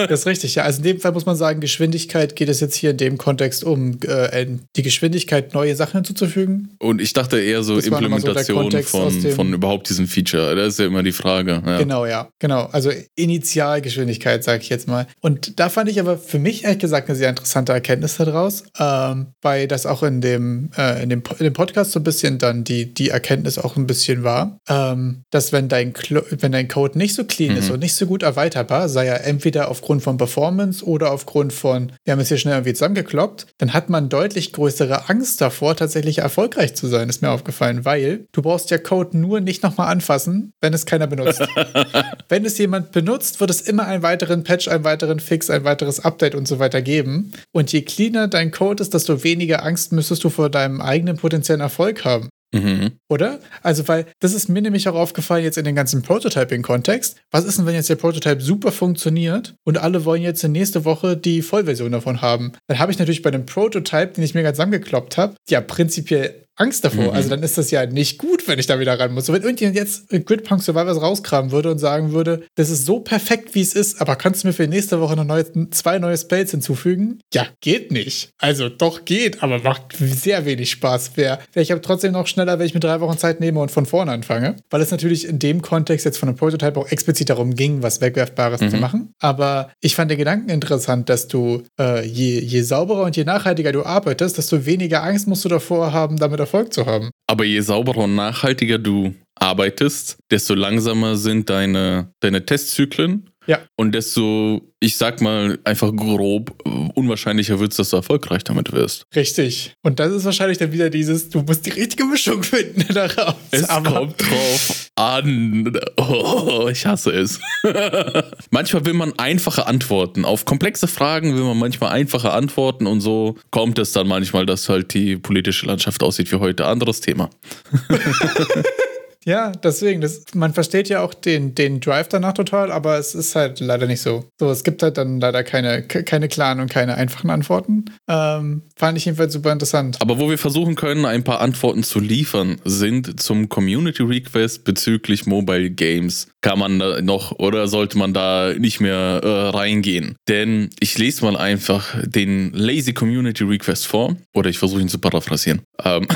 [0.09, 0.63] das ist richtig, ja.
[0.63, 3.63] Also in dem Fall muss man sagen, Geschwindigkeit geht es jetzt hier in dem Kontext
[3.63, 6.69] um, äh, die Geschwindigkeit, neue Sachen hinzuzufügen.
[6.79, 10.55] Und ich dachte eher so Implementation so von, von überhaupt diesem Feature.
[10.55, 11.61] Das ist ja immer die Frage.
[11.65, 11.77] Ja.
[11.77, 12.29] Genau, ja.
[12.39, 12.69] Genau.
[12.71, 15.07] Also Initialgeschwindigkeit, sage ich jetzt mal.
[15.21, 19.27] Und da fand ich aber für mich ehrlich gesagt eine sehr interessante Erkenntnis daraus, ähm,
[19.41, 22.63] weil das auch in dem, äh, in, dem, in dem Podcast so ein bisschen dann
[22.63, 25.93] die, die Erkenntnis auch ein bisschen war, ähm, dass wenn dein,
[26.39, 27.59] wenn dein Code nicht so clean mhm.
[27.59, 31.91] ist und nicht so gut erweiterbar, sei ja entweder aufgrund von Performance oder aufgrund von,
[32.03, 36.19] wir haben es hier schnell irgendwie zusammengekloppt, dann hat man deutlich größere Angst davor, tatsächlich
[36.19, 40.53] erfolgreich zu sein, ist mir aufgefallen, weil du brauchst ja Code nur nicht nochmal anfassen,
[40.61, 41.41] wenn es keiner benutzt.
[42.29, 45.99] wenn es jemand benutzt, wird es immer einen weiteren Patch, einen weiteren Fix, ein weiteres
[45.99, 47.31] Update und so weiter geben.
[47.51, 51.61] Und je cleaner dein Code ist, desto weniger Angst müsstest du vor deinem eigenen potenziellen
[51.61, 52.29] Erfolg haben.
[52.53, 52.91] Mhm.
[53.09, 53.39] Oder?
[53.61, 57.17] Also, weil das ist mir nämlich auch aufgefallen jetzt in den ganzen Prototyping-Kontext.
[57.31, 60.85] Was ist denn, wenn jetzt der Prototype super funktioniert und alle wollen jetzt in nächste
[60.85, 62.53] Woche die Vollversion davon haben?
[62.67, 66.46] Dann habe ich natürlich bei dem Prototype, den ich mir ganz zusammengekloppt habe, ja prinzipiell
[66.57, 67.05] Angst davor.
[67.05, 67.09] Mhm.
[67.11, 69.27] Also dann ist das ja nicht gut, wenn ich da wieder ran muss.
[69.27, 73.55] So, wenn irgendjemand jetzt Gridpunk Survivors rauskramen würde und sagen würde, das ist so perfekt,
[73.55, 76.51] wie es ist, aber kannst du mir für nächste Woche noch neue, zwei neue Spells
[76.51, 77.19] hinzufügen?
[77.33, 78.31] Ja, geht nicht.
[78.39, 81.15] Also doch geht, aber macht sehr wenig Spaß.
[81.15, 83.71] Wäre wär ich aber trotzdem noch schneller, wenn ich mir drei Wochen Zeit nehme und
[83.71, 84.55] von vorne anfange.
[84.69, 88.01] Weil es natürlich in dem Kontext jetzt von einem Prototype auch explizit darum ging, was
[88.01, 88.69] Wegwerfbares mhm.
[88.69, 89.13] zu machen.
[89.19, 93.71] Aber ich fand den Gedanken interessant, dass du äh, je, je sauberer und je nachhaltiger
[93.71, 97.11] du arbeitest, desto weniger Angst musst du davor haben, damit Erfolg zu haben.
[97.27, 103.29] Aber je sauberer und nachhaltiger du arbeitest, desto langsamer sind deine, deine Testzyklen.
[103.77, 106.53] Und desto ich sag mal einfach grob,
[106.93, 109.07] unwahrscheinlicher wird es, dass du erfolgreich damit wirst.
[109.15, 109.73] Richtig.
[109.81, 113.35] Und das ist wahrscheinlich dann wieder dieses, du musst die richtige Mischung finden daraus.
[113.49, 115.79] Es Aber kommt drauf an.
[115.97, 117.39] Oh, ich hasse es.
[118.51, 120.25] manchmal will man einfache Antworten.
[120.25, 124.69] Auf komplexe Fragen will man manchmal einfache Antworten und so kommt es dann manchmal, dass
[124.69, 126.67] halt die politische Landschaft aussieht wie heute.
[126.67, 127.31] Anderes Thema.
[129.27, 133.35] Ja, deswegen, das, man versteht ja auch den, den Drive danach total, aber es ist
[133.35, 134.23] halt leider nicht so.
[134.39, 137.91] So, es gibt halt dann leider keine, keine klaren und keine einfachen Antworten.
[138.07, 139.97] Ähm, fand ich jedenfalls super interessant.
[139.99, 145.25] Aber wo wir versuchen können, ein paar Antworten zu liefern, sind zum Community Request bezüglich
[145.25, 146.29] Mobile Games.
[146.39, 150.15] Kann man da noch oder sollte man da nicht mehr äh, reingehen?
[150.29, 154.15] Denn ich lese mal einfach den Lazy Community Request vor.
[154.33, 155.63] Oder ich versuche ihn zu paraphrasieren.
[155.83, 156.07] Ähm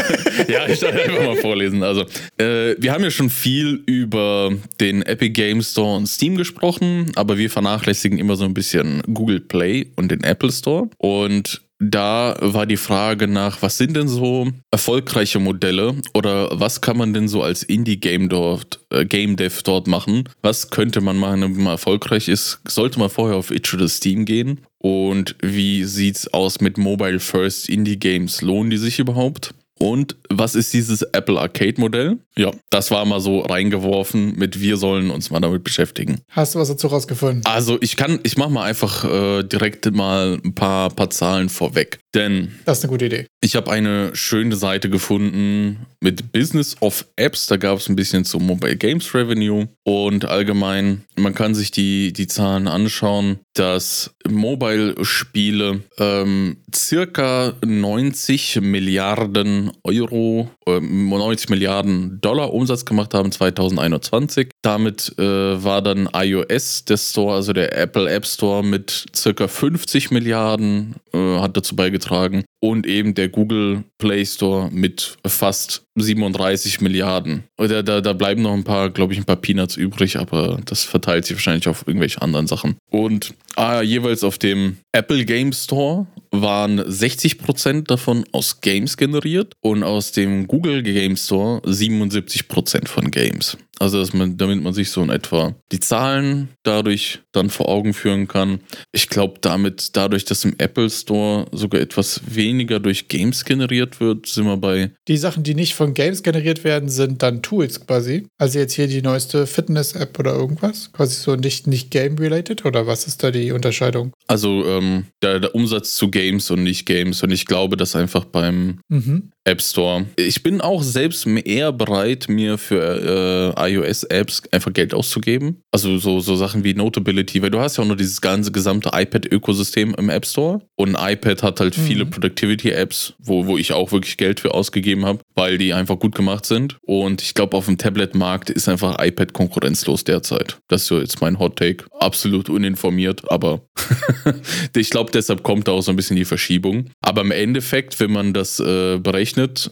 [0.48, 1.82] ja, ich darf einfach mal vorlesen.
[1.82, 2.04] Also,
[2.40, 7.12] äh, äh, wir haben ja schon viel über den Epic Game Store und Steam gesprochen,
[7.16, 10.88] aber wir vernachlässigen immer so ein bisschen Google Play und den Apple Store.
[10.98, 16.98] Und da war die Frage nach, was sind denn so erfolgreiche Modelle oder was kann
[16.98, 20.28] man denn so als Indie-Game dort, äh, Game Dev dort machen?
[20.42, 22.60] Was könnte man machen, wenn man erfolgreich ist?
[22.68, 24.60] Sollte man vorher auf Itch oder Steam gehen?
[24.78, 28.42] Und wie sieht's aus mit Mobile First Indie Games?
[28.42, 29.54] Lohnen die sich überhaupt?
[29.82, 32.18] Und was ist dieses Apple Arcade Modell?
[32.36, 36.20] Ja, das war mal so reingeworfen mit wir sollen uns mal damit beschäftigen.
[36.28, 37.42] Hast du was dazu rausgefunden?
[37.46, 42.00] Also ich kann, ich mache mal einfach äh, direkt mal ein paar, paar Zahlen vorweg.
[42.14, 43.26] Denn Das ist eine gute Idee.
[43.40, 47.46] ich habe eine schöne Seite gefunden mit Business of Apps.
[47.46, 52.12] Da gab es ein bisschen zum Mobile Games Revenue und allgemein, man kann sich die,
[52.12, 62.84] die Zahlen anschauen, dass Mobile-Spiele ähm, circa 90 Milliarden Euro, äh, 90 Milliarden Dollar Umsatz
[62.84, 64.50] gemacht haben 2021.
[64.62, 70.10] Damit äh, war dann iOS der Store, also der Apple App Store mit circa 50
[70.10, 72.44] Milliarden, äh, hat dazu beigetragen.
[72.60, 77.44] Und eben der Google Play Store mit fast 37 Milliarden.
[77.58, 80.84] Oder da, da bleiben noch ein paar, glaube ich, ein paar Peanuts übrig, aber das
[80.84, 82.76] verteilt sich wahrscheinlich auf irgendwelche anderen Sachen.
[82.90, 89.82] Und ah, jeweils auf dem Apple Game Store waren 60% davon aus Games generiert und
[89.82, 93.56] aus dem Google Game Store 77% von Games.
[93.80, 97.94] Also, dass man, damit man sich so in etwa die Zahlen dadurch dann vor Augen
[97.94, 98.60] führen kann.
[98.92, 104.26] Ich glaube, damit, dadurch, dass im Apple Store sogar etwas weniger durch Games generiert wird,
[104.26, 108.26] sind wir bei Die Sachen, die nicht von Games generiert werden, sind dann Tools quasi.
[108.38, 110.92] Also jetzt hier die neueste Fitness-App oder irgendwas.
[110.92, 114.12] Quasi so nicht, nicht Game-related oder was ist da die Unterscheidung?
[114.26, 117.22] Also ähm, der, der Umsatz zu Games und nicht Games.
[117.22, 119.30] Und ich glaube, dass einfach beim Mhm.
[119.44, 120.06] App Store.
[120.16, 125.62] Ich bin auch selbst eher bereit, mir für äh, iOS-Apps einfach Geld auszugeben.
[125.72, 128.90] Also so, so Sachen wie Notability, weil du hast ja auch nur dieses ganze gesamte
[128.92, 130.60] iPad-Ökosystem im App Store.
[130.76, 131.82] Und iPad hat halt Mhm.
[131.82, 136.14] viele Productivity-Apps, wo, wo ich auch wirklich Geld für ausgegeben habe, weil die einfach gut
[136.14, 136.78] gemacht sind.
[136.82, 140.58] Und ich glaube, auf dem Tablet-Markt ist einfach iPad konkurrenzlos derzeit.
[140.68, 141.86] Das ist so jetzt mein Hot Take.
[141.98, 143.62] Absolut uninformiert, aber
[144.76, 146.90] ich glaube, deshalb kommt da auch so ein bisschen die Verschiebung.
[147.00, 149.29] Aber im Endeffekt, wenn man das äh, berechnet,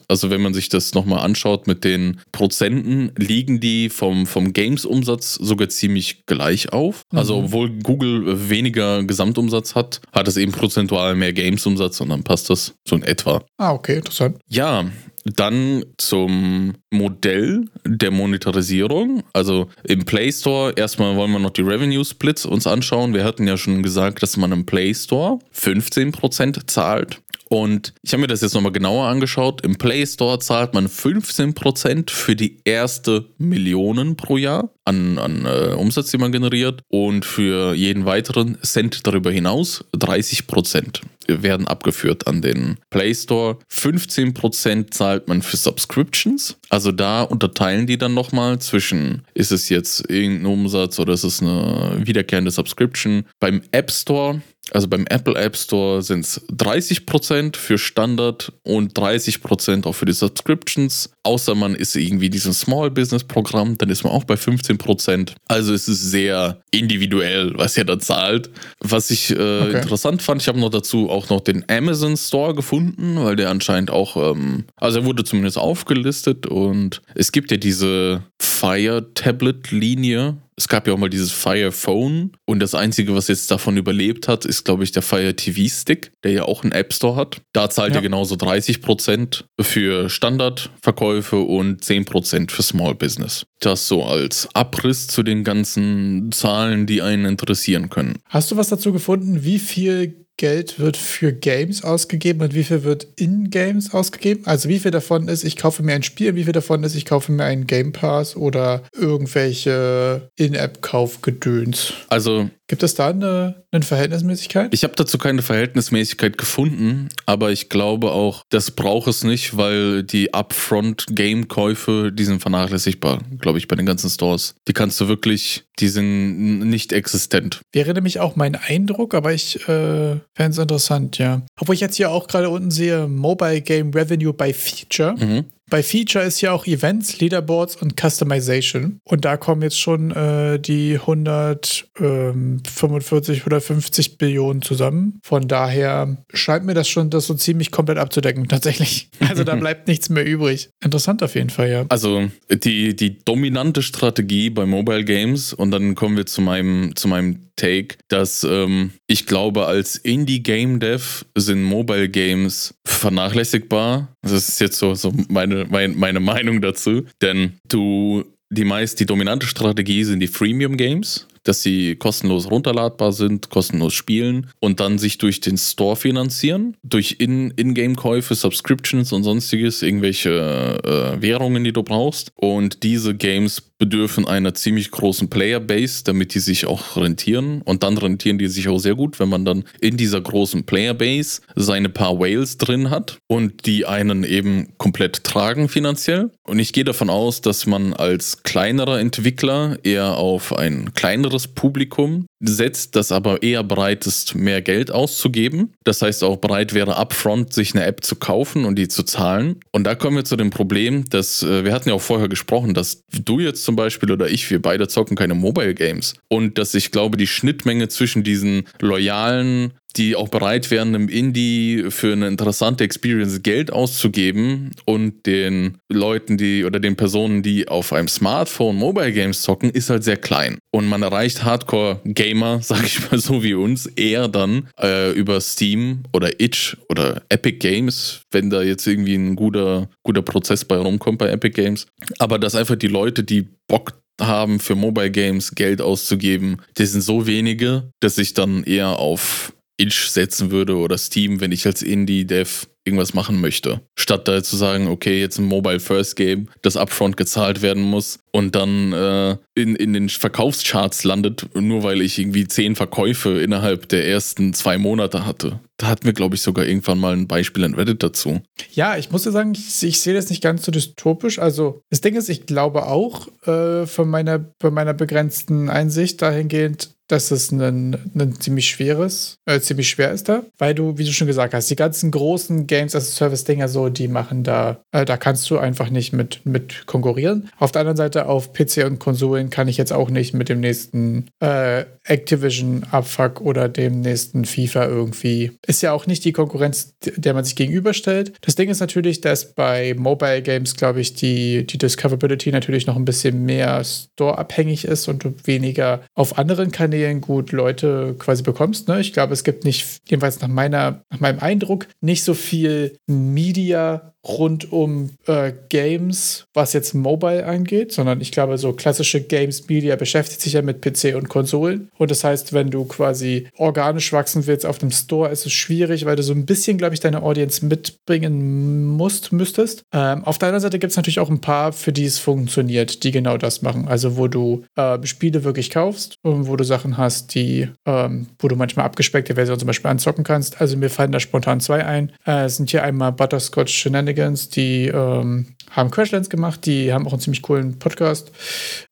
[0.09, 5.35] also wenn man sich das nochmal anschaut mit den Prozenten, liegen die vom, vom Games-Umsatz
[5.35, 7.03] sogar ziemlich gleich auf.
[7.15, 7.45] Also Mhm.
[7.45, 12.75] obwohl Google weniger Gesamtumsatz hat, hat es eben prozentual mehr Games-Umsatz und dann passt das
[12.87, 13.43] so in etwa.
[13.57, 14.39] Ah, okay, interessant.
[14.49, 14.85] Ja,
[15.25, 19.23] dann zum Modell der Monetarisierung.
[19.35, 23.13] Also im Play Store, erstmal wollen wir noch die Revenue Splits uns anschauen.
[23.13, 27.21] Wir hatten ja schon gesagt, dass man im Play Store 15% zahlt.
[27.49, 29.63] Und ich habe mir das jetzt nochmal genauer angeschaut.
[29.63, 35.75] Im Play Store zahlt man 15% für die erste Millionen pro Jahr an, an äh,
[35.75, 36.83] Umsatz, die man generiert.
[36.89, 43.59] Und für jeden weiteren Cent darüber hinaus 30% werden abgeführt an den Play Store.
[43.71, 46.57] 15% zahlt man für Subscriptions.
[46.71, 51.43] Also da unterteilen die dann nochmal zwischen, ist es jetzt irgendein Umsatz oder ist es
[51.43, 53.25] eine wiederkehrende Subscription.
[53.41, 54.41] Beim App Store
[54.73, 60.13] also beim Apple App Store sind es 30% für Standard und 30% auch für die
[60.13, 61.11] Subscriptions.
[61.23, 65.33] Außer man ist irgendwie diesem Small Business Programm, dann ist man auch bei 15%.
[65.47, 68.51] Also es ist sehr individuell, was ihr da zahlt.
[68.81, 69.79] Was ich äh, Okay.
[69.79, 73.91] interessant fand, ich habe noch dazu auch noch den Amazon Store gefunden, weil der anscheinend
[73.91, 80.37] auch, ähm, also er wurde zumindest aufgelistet und es gibt ja diese Fire Tablet Linie.
[80.59, 84.27] Es gab ja auch mal dieses Fire Phone und das Einzige, was jetzt davon überlebt
[84.27, 87.41] hat, ist, glaube ich, der Fire TV Stick, der ja auch einen App Store hat.
[87.53, 88.01] Da zahlt Ja.
[88.01, 93.47] er genauso 30% für Standardverkäufe und 10% für Small Business.
[93.61, 98.19] Das so als Abriss zu den ganzen Zahlen, die einen interessieren können.
[98.27, 102.85] Hast du was dazu gefunden, wie viel Geld wird für Games ausgegeben und wie viel
[102.85, 104.47] wird in Games ausgegeben?
[104.47, 107.05] Also wie viel davon ist, ich kaufe mir ein Spiel, wie viel davon ist, ich
[107.05, 111.93] kaufe mir einen Game Pass oder irgendwelche In-App-Kaufgedöns?
[112.09, 114.75] Also Gibt es da eine, eine Verhältnismäßigkeit?
[114.75, 120.03] Ich habe dazu keine Verhältnismäßigkeit gefunden, aber ich glaube auch, das braucht es nicht, weil
[120.03, 124.55] die Upfront-Game-Käufe, die sind vernachlässigbar, glaube ich, bei den ganzen Stores.
[124.69, 127.63] Die kannst du wirklich, die sind nicht existent.
[127.73, 131.41] Wäre nämlich auch mein Eindruck, aber ich äh, fände es interessant, ja.
[131.59, 135.15] Obwohl ich jetzt hier auch gerade unten sehe, Mobile Game Revenue by Feature.
[135.19, 135.45] Mhm.
[135.71, 139.01] Bei Feature ist ja auch Events, Leaderboards und Customization.
[139.05, 145.21] Und da kommen jetzt schon äh, die 145 oder 50 Billionen zusammen.
[145.23, 149.11] Von daher scheint mir das schon das so ziemlich komplett abzudecken, tatsächlich.
[149.29, 150.71] Also da bleibt nichts mehr übrig.
[150.83, 151.85] Interessant auf jeden Fall, ja.
[151.89, 157.09] Also die, die dominante Strategie bei Mobile Games, und dann kommen wir zu meinem, zu
[157.09, 164.17] meinem Take, dass ähm, ich glaube, als Indie-Game-Dev sind Mobile Games vernachlässigbar.
[164.23, 167.03] Das ist jetzt so, so meine, mein, meine Meinung dazu.
[167.23, 173.49] Denn du, die meist, die dominante Strategie sind die Freemium-Games, dass sie kostenlos runterladbar sind,
[173.49, 179.83] kostenlos spielen und dann sich durch den Store finanzieren, durch In- In-Game-Käufe, Subscriptions und sonstiges,
[179.83, 182.33] irgendwelche äh, Währungen, die du brauchst.
[182.35, 187.63] Und diese Games bedürfen einer ziemlich großen Playerbase, damit die sich auch rentieren.
[187.63, 191.43] Und dann rentieren die sich auch sehr gut, wenn man dann in dieser großen Playerbase
[191.55, 196.31] seine paar Whales drin hat und die einen eben komplett tragen finanziell.
[196.45, 202.27] Und ich gehe davon aus, dass man als kleinerer Entwickler eher auf ein kleineres Publikum
[202.41, 205.75] setzt, das aber eher bereit ist, mehr Geld auszugeben.
[205.85, 209.57] Das heißt auch bereit wäre, upfront sich eine App zu kaufen und die zu zahlen.
[209.73, 212.75] Und da kommen wir zu dem Problem, dass äh, wir hatten ja auch vorher gesprochen,
[212.75, 216.15] dass du jetzt zum Beispiel oder ich, wir beide zocken keine Mobile Games.
[216.29, 221.87] Und dass ich glaube, die Schnittmenge zwischen diesen loyalen die auch bereit wären, im Indie
[221.89, 227.93] für eine interessante Experience Geld auszugeben und den Leuten, die oder den Personen, die auf
[227.93, 230.59] einem Smartphone Mobile Games zocken, ist halt sehr klein.
[230.71, 236.03] Und man erreicht Hardcore-Gamer, sag ich mal so wie uns, eher dann äh, über Steam
[236.13, 241.19] oder Itch oder Epic Games, wenn da jetzt irgendwie ein guter, guter Prozess bei rumkommt
[241.19, 241.87] bei Epic Games.
[242.19, 247.03] Aber dass einfach die Leute, die Bock haben, für Mobile Games Geld auszugeben, die sind
[247.03, 251.83] so wenige, dass ich dann eher auf Itch setzen würde oder Steam, wenn ich als
[251.83, 253.81] Indie-Dev irgendwas machen möchte.
[253.99, 258.19] Statt da zu sagen, okay, jetzt ein Mobile First Game, das upfront gezahlt werden muss
[258.33, 263.89] und dann äh, in, in den Verkaufscharts landet, nur weil ich irgendwie zehn Verkäufe innerhalb
[263.89, 265.61] der ersten zwei Monate hatte.
[265.77, 268.41] Da hatten wir, glaube ich, sogar irgendwann mal ein Beispiel in Reddit dazu.
[268.73, 271.39] Ja, ich muss ja sagen, ich, ich sehe das nicht ganz so dystopisch.
[271.39, 276.91] Also, das Ding ist, ich glaube auch äh, von, meiner, von meiner begrenzten Einsicht dahingehend,
[277.09, 281.13] dass es ein, ein ziemlich schweres, äh, ziemlich schwer ist da, weil du, wie du
[281.13, 284.83] schon gesagt hast, die ganzen großen Games as a Service Dinger so, die machen da,
[284.93, 287.49] äh, da kannst du einfach nicht mit, mit konkurrieren.
[287.59, 290.61] Auf der anderen Seite auf PC und Konsolen kann ich jetzt auch nicht mit dem
[290.61, 295.53] nächsten äh, Activision Abfuck oder dem nächsten FIFA irgendwie.
[295.67, 298.33] Ist ja auch nicht die Konkurrenz, der man sich gegenüberstellt.
[298.41, 302.97] Das Ding ist natürlich, dass bei Mobile Games, glaube ich, die, die Discoverability natürlich noch
[302.97, 308.43] ein bisschen mehr Store-abhängig ist und du weniger auf anderen Kanälen Kanälen gut Leute quasi
[308.43, 308.89] bekommst.
[308.89, 309.01] Ne?
[309.01, 314.15] Ich glaube, es gibt nicht, jedenfalls nach, meiner, nach meinem Eindruck, nicht so viel Media
[314.27, 319.97] rund um äh, Games, was jetzt Mobile angeht, sondern ich glaube, so klassische Games Media
[319.97, 321.89] beschäftigt sich ja mit PC und Konsolen.
[321.99, 326.05] Und das heißt, wenn du quasi organisch wachsen willst auf dem Store, ist es schwierig,
[326.05, 329.83] weil du so ein bisschen, glaube ich, deine Audience mitbringen musst, müsstest.
[329.93, 333.05] Ähm, auf der anderen Seite gibt es natürlich auch ein paar, für die es funktioniert,
[333.05, 333.89] die genau das machen.
[333.89, 338.49] Also, wo du äh, Spiele wirklich kaufst und wo du Sachen hast, die, ähm, wo
[338.49, 340.61] du manchmal abgespeckte Versionen zum Beispiel anzocken kannst.
[340.61, 342.13] Also, mir fallen da spontan zwei ein.
[342.25, 347.13] Äh, sind hier einmal Butterscotch Shenanigans Shenanigans, die ähm, haben Crashlands gemacht, die haben auch
[347.13, 348.31] einen ziemlich coolen Podcast.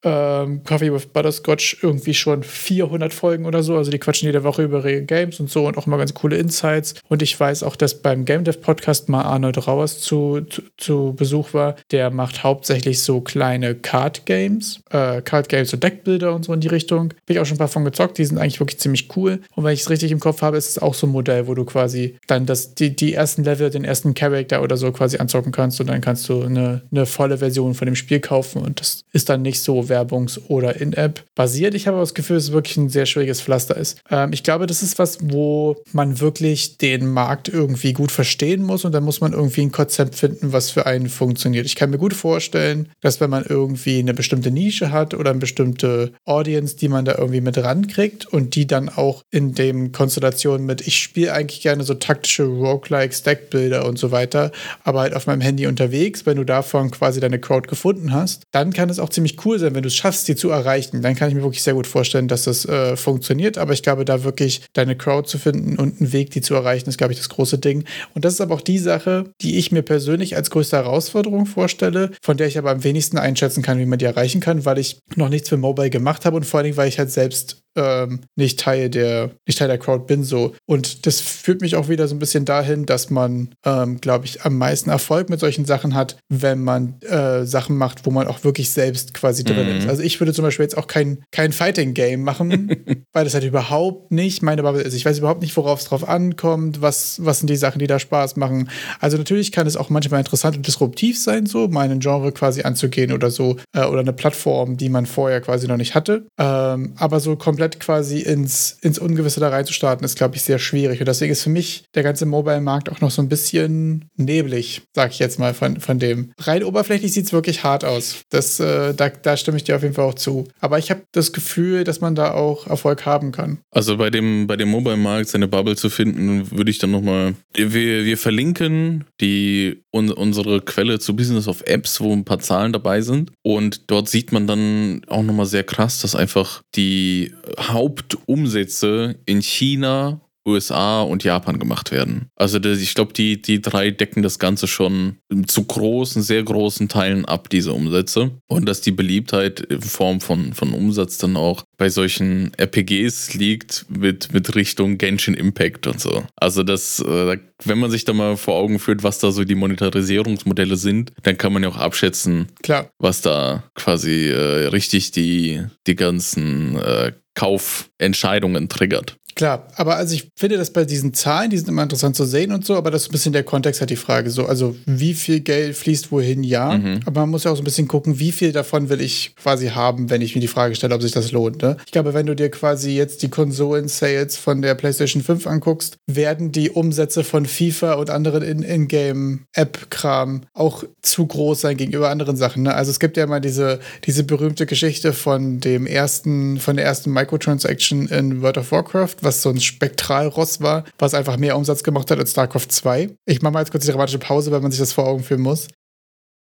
[0.02, 3.76] Ähm, Coffee with Butterscotch, irgendwie schon 400 Folgen oder so.
[3.76, 6.36] Also die quatschen jede Woche über ihre Games und so und auch immer ganz coole
[6.36, 6.94] Insights.
[7.08, 11.14] Und ich weiß auch, dass beim Game Dev Podcast mal Arnold Rauers zu, zu, zu
[11.16, 11.76] Besuch war.
[11.90, 16.60] Der macht hauptsächlich so kleine Card Games, äh, Card Games und Deckbilder und so in
[16.60, 17.08] die Richtung.
[17.26, 18.18] Bin ich auch schon ein paar von gezockt.
[18.18, 19.40] Die sind eigentlich wirklich ziemlich cool.
[19.54, 21.54] Und wenn ich es richtig im Kopf habe, ist es auch so ein Modell, wo
[21.54, 25.52] du quasi dann das, die, die ersten Level, den ersten Charakter oder so quasi anzocken
[25.52, 29.02] kannst und dann kannst du eine eine, volle Version von dem Spiel kaufen und das
[29.12, 31.74] ist dann nicht so werbungs- oder in-app basiert.
[31.74, 34.00] Ich habe aber das Gefühl, dass es wirklich ein sehr schwieriges Pflaster ist.
[34.10, 38.84] Ähm, ich glaube, das ist was, wo man wirklich den Markt irgendwie gut verstehen muss
[38.84, 41.66] und dann muss man irgendwie ein Konzept finden, was für einen funktioniert.
[41.66, 45.38] Ich kann mir gut vorstellen, dass wenn man irgendwie eine bestimmte Nische hat oder eine
[45.38, 50.64] bestimmte Audience, die man da irgendwie mit rankriegt und die dann auch in dem Konstellation
[50.64, 54.50] mit, ich spiele eigentlich gerne so taktische Roguelike, Stackbilder und so weiter,
[54.84, 58.44] aber halt auf meinem Handy unterwegs, wenn du da davon quasi deine Crowd gefunden hast,
[58.50, 61.02] dann kann es auch ziemlich cool sein, wenn du es schaffst, sie zu erreichen.
[61.02, 63.58] Dann kann ich mir wirklich sehr gut vorstellen, dass das äh, funktioniert.
[63.58, 66.88] Aber ich glaube, da wirklich deine Crowd zu finden und einen Weg, die zu erreichen,
[66.88, 67.84] ist, glaube ich, das große Ding.
[68.14, 72.10] Und das ist aber auch die Sache, die ich mir persönlich als größte Herausforderung vorstelle,
[72.22, 74.98] von der ich aber am wenigsten einschätzen kann, wie man die erreichen kann, weil ich
[75.14, 78.20] noch nichts für Mobile gemacht habe und vor allen Dingen, weil ich halt selbst ähm,
[78.34, 82.08] nicht Teil der nicht Teil der Crowd bin so und das führt mich auch wieder
[82.08, 85.94] so ein bisschen dahin, dass man ähm, glaube ich am meisten Erfolg mit solchen Sachen
[85.94, 89.78] hat, wenn man äh, Sachen macht, wo man auch wirklich selbst quasi drin mhm.
[89.78, 89.88] ist.
[89.88, 93.44] Also ich würde zum Beispiel jetzt auch kein kein Fighting Game machen, weil das halt
[93.44, 94.94] überhaupt nicht meine Bubble ist.
[94.94, 97.98] Ich weiß überhaupt nicht, worauf es drauf ankommt, was was sind die Sachen, die da
[97.98, 98.70] Spaß machen.
[99.00, 103.12] Also natürlich kann es auch manchmal interessant und disruptiv sein, so meinen Genre quasi anzugehen
[103.12, 106.26] oder so äh, oder eine Plattform, die man vorher quasi noch nicht hatte.
[106.38, 110.58] Ähm, aber so komplett komplett quasi ins, ins Ungewisse da reinzustarten, ist, glaube ich, sehr
[110.58, 111.00] schwierig.
[111.00, 115.10] Und deswegen ist für mich der ganze Mobile-Markt auch noch so ein bisschen neblig, sag
[115.12, 116.32] ich jetzt mal von, von dem.
[116.38, 118.22] Rein oberflächlich sieht es wirklich hart aus.
[118.30, 120.48] Das, äh, da, da stimme ich dir auf jeden Fall auch zu.
[120.60, 123.58] Aber ich habe das Gefühl, dass man da auch Erfolg haben kann.
[123.70, 127.34] Also bei dem, bei dem Mobile-Markt seine Bubble zu finden, würde ich dann nochmal.
[127.54, 132.72] Wir, wir verlinken die, un, unsere Quelle zu Business of Apps, wo ein paar Zahlen
[132.72, 133.32] dabei sind.
[133.42, 140.20] Und dort sieht man dann auch nochmal sehr krass, dass einfach die Hauptumsätze in China
[140.46, 142.28] USA und Japan gemacht werden.
[142.36, 146.88] Also das, ich glaube, die, die drei decken das Ganze schon zu großen, sehr großen
[146.88, 148.30] Teilen ab, diese Umsätze.
[148.46, 153.86] Und dass die Beliebtheit in Form von, von Umsatz dann auch bei solchen RPGs liegt
[153.88, 156.24] mit, mit Richtung Genshin Impact und so.
[156.36, 159.54] Also das, äh, wenn man sich da mal vor Augen führt, was da so die
[159.54, 162.90] Monetarisierungsmodelle sind, dann kann man ja auch abschätzen, Klar.
[162.98, 169.18] was da quasi äh, richtig die, die ganzen äh, Kaufentscheidungen triggert.
[169.36, 172.52] Klar, aber also ich finde das bei diesen Zahlen, die sind immer interessant zu sehen
[172.52, 175.12] und so, aber das ist ein bisschen der Kontext hat die Frage so, also wie
[175.12, 177.00] viel Geld fließt wohin, ja, mhm.
[177.04, 179.68] aber man muss ja auch so ein bisschen gucken, wie viel davon will ich quasi
[179.68, 181.60] haben, wenn ich mir die Frage stelle, ob sich das lohnt.
[181.60, 181.76] Ne?
[181.84, 186.50] Ich glaube, wenn du dir quasi jetzt die Konsolen-Sales von der PlayStation 5 anguckst, werden
[186.50, 192.62] die Umsätze von FIFA und anderen In-Game-App-Kram auch zu groß sein gegenüber anderen Sachen.
[192.62, 192.74] Ne?
[192.74, 197.10] Also es gibt ja mal diese, diese berühmte Geschichte von dem ersten, von der ersten
[197.12, 202.10] Microtransaction in World of Warcraft, was so ein Spektralross war, was einfach mehr Umsatz gemacht
[202.10, 203.10] hat als StarCraft 2.
[203.26, 205.42] Ich mache mal jetzt kurz die dramatische Pause, weil man sich das vor Augen führen
[205.42, 205.68] muss.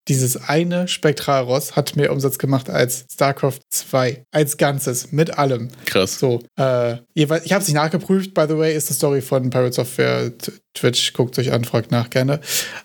[0.07, 4.23] Dieses eine Spektralross hat mehr Umsatz gemacht als StarCraft 2.
[4.31, 5.69] Als Ganzes, mit allem.
[5.85, 6.17] Krass.
[6.17, 9.73] So, äh, ich habe es nicht nachgeprüft, by the way, ist die Story von Pirate
[9.73, 10.31] Software
[10.73, 12.39] Twitch, guckt euch an, fragt nach gerne.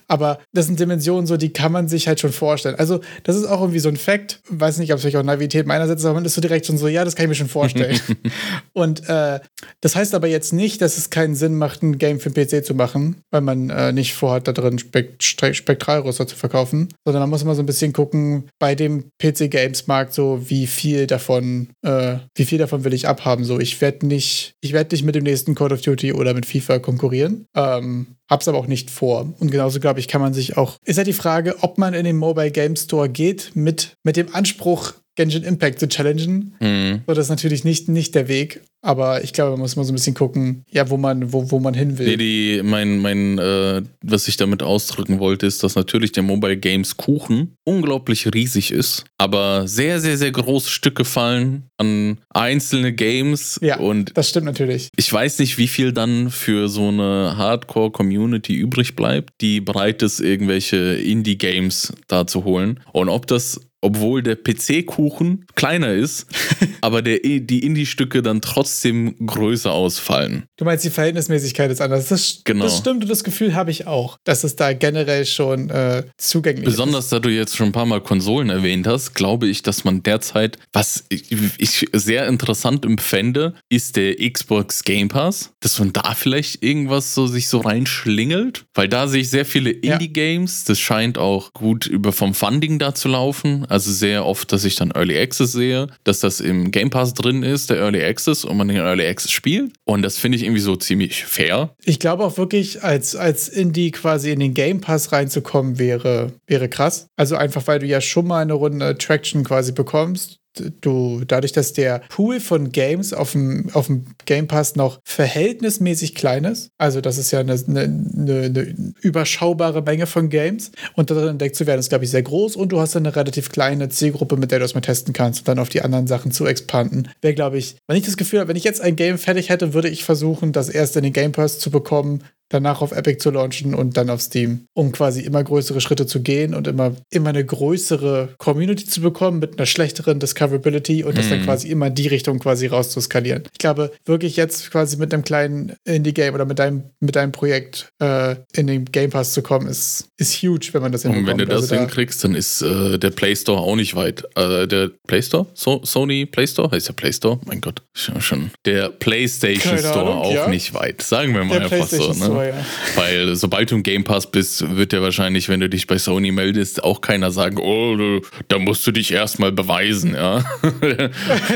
[0.07, 2.75] Aber das sind Dimensionen so, die kann man sich halt schon vorstellen.
[2.75, 4.41] Also, das ist auch irgendwie so ein Fact.
[4.49, 6.77] Weiß nicht, ob es vielleicht auch Navität meinerseits ist, aber man ist so direkt schon
[6.77, 7.99] so, ja, das kann ich mir schon vorstellen.
[8.73, 9.39] und äh,
[9.81, 12.65] das heißt aber jetzt nicht, dass es keinen Sinn macht, ein Game für den PC
[12.65, 17.29] zu machen, weil man äh, nicht vorhat, da drin Spekt Spektralrüster zu verkaufen, sondern man
[17.29, 22.45] muss immer so ein bisschen gucken, bei dem PC-Games-Markt, so wie viel davon, äh, wie
[22.45, 23.43] viel davon will ich abhaben.
[23.43, 26.45] So, ich werde nicht, ich werde nicht mit dem nächsten Call of Duty oder mit
[26.45, 27.45] FIFA konkurrieren.
[27.77, 29.33] Ähm, hab's aber auch nicht vor.
[29.39, 30.77] Und genauso, glaube ich, kann man sich auch.
[30.83, 34.33] Ist ja die Frage, ob man in den Mobile Game Store geht mit, mit dem
[34.33, 36.55] Anspruch, Genshin Impact zu challengen.
[36.61, 37.01] Mhm.
[37.05, 38.61] So, das ist natürlich nicht, nicht der Weg.
[38.81, 41.59] Aber ich glaube, man muss mal so ein bisschen gucken, ja, wo man, wo, wo
[41.59, 42.07] man hin will.
[42.07, 46.55] Nee, die, mein, mein, äh, was ich damit ausdrücken wollte, ist, dass natürlich der Mobile
[46.55, 53.59] Games Kuchen unglaublich riesig ist, aber sehr, sehr, sehr große Stücke fallen an einzelne Games.
[53.61, 54.89] Ja, und das stimmt natürlich.
[54.95, 60.19] Ich weiß nicht, wie viel dann für so eine Hardcore-Community übrig bleibt, die bereit ist,
[60.19, 62.79] irgendwelche Indie-Games da zu holen.
[62.93, 66.27] Und ob das obwohl der PC-Kuchen kleiner ist,
[66.81, 70.45] aber der, die Indie-Stücke dann trotzdem größer ausfallen.
[70.57, 72.07] Du meinst, die Verhältnismäßigkeit ist anders.
[72.07, 72.65] Das, genau.
[72.65, 76.65] das stimmt und das Gefühl habe ich auch, dass es da generell schon äh, zugänglich
[76.65, 77.09] Besonders, ist.
[77.09, 80.01] Besonders, da du jetzt schon ein paar Mal Konsolen erwähnt hast, glaube ich, dass man
[80.03, 86.15] derzeit, was ich, ich sehr interessant empfände, ist der Xbox Game Pass, dass man da
[86.15, 90.63] vielleicht irgendwas so sich so reinschlingelt, weil da sehe ich sehr viele Indie-Games.
[90.63, 93.66] Das scheint auch gut über vom Funding da zu laufen.
[93.67, 97.43] Also sehr oft, dass ich dann Early Access sehe, dass das im Game Pass drin
[97.43, 99.71] ist, der Early Access, und man den Early Access spielt.
[99.85, 101.75] Und das finde ich irgendwie so ziemlich fair.
[101.83, 106.69] Ich glaube auch wirklich, als, als Indie quasi in den Game Pass reinzukommen, wäre, wäre
[106.69, 107.07] krass.
[107.15, 110.39] Also einfach, weil du ja schon mal eine Runde Traction quasi bekommst
[110.81, 116.15] du, dadurch, dass der Pool von Games auf dem, auf dem Game Pass noch verhältnismäßig
[116.15, 121.29] klein ist, also das ist ja eine, eine, eine überschaubare Menge von Games und darin
[121.29, 123.89] entdeckt zu werden, ist, glaube ich, sehr groß und du hast dann eine relativ kleine
[123.89, 126.45] Zielgruppe, mit der du das mal testen kannst und dann auf die anderen Sachen zu
[126.45, 127.09] expanden.
[127.21, 129.73] Wäre, glaube ich, wenn ich das Gefühl habe, wenn ich jetzt ein Game fertig hätte,
[129.73, 133.31] würde ich versuchen, das erst in den Game Pass zu bekommen, danach auf Epic zu
[133.31, 137.29] launchen und dann auf Steam, um quasi immer größere Schritte zu gehen und immer, immer
[137.29, 141.45] eine größere Community zu bekommen mit einer schlechteren Discoverability und das dann mhm.
[141.45, 143.43] quasi immer in die Richtung quasi rauszuskalieren.
[143.51, 147.89] Ich glaube, wirklich jetzt quasi mit einem kleinen Indie-Game oder mit deinem, mit deinem Projekt
[147.99, 151.29] äh, in den Game Pass zu kommen, ist, ist huge, wenn man das hinbekommt.
[151.29, 154.23] Und wenn du das also hinkriegst, dann ist äh, der Play Store auch nicht weit.
[154.35, 155.47] Äh, der Play Store?
[155.53, 156.71] So, Sony Play Store?
[156.71, 157.39] Heißt der Play Store?
[157.45, 158.51] Mein Gott, schon.
[158.65, 160.47] Der PlayStation Keine Store Ahnung, auch ja.
[160.47, 161.01] nicht weit.
[161.01, 162.13] Sagen wir mal der einfach so.
[162.13, 162.36] Ne?
[162.37, 162.65] Store, ja.
[162.95, 166.31] Weil sobald du im Game Pass bist, wird ja wahrscheinlich, wenn du dich bei Sony
[166.31, 170.43] meldest, auch keiner sagen, oh, da musst du dich erstmal beweisen, ja.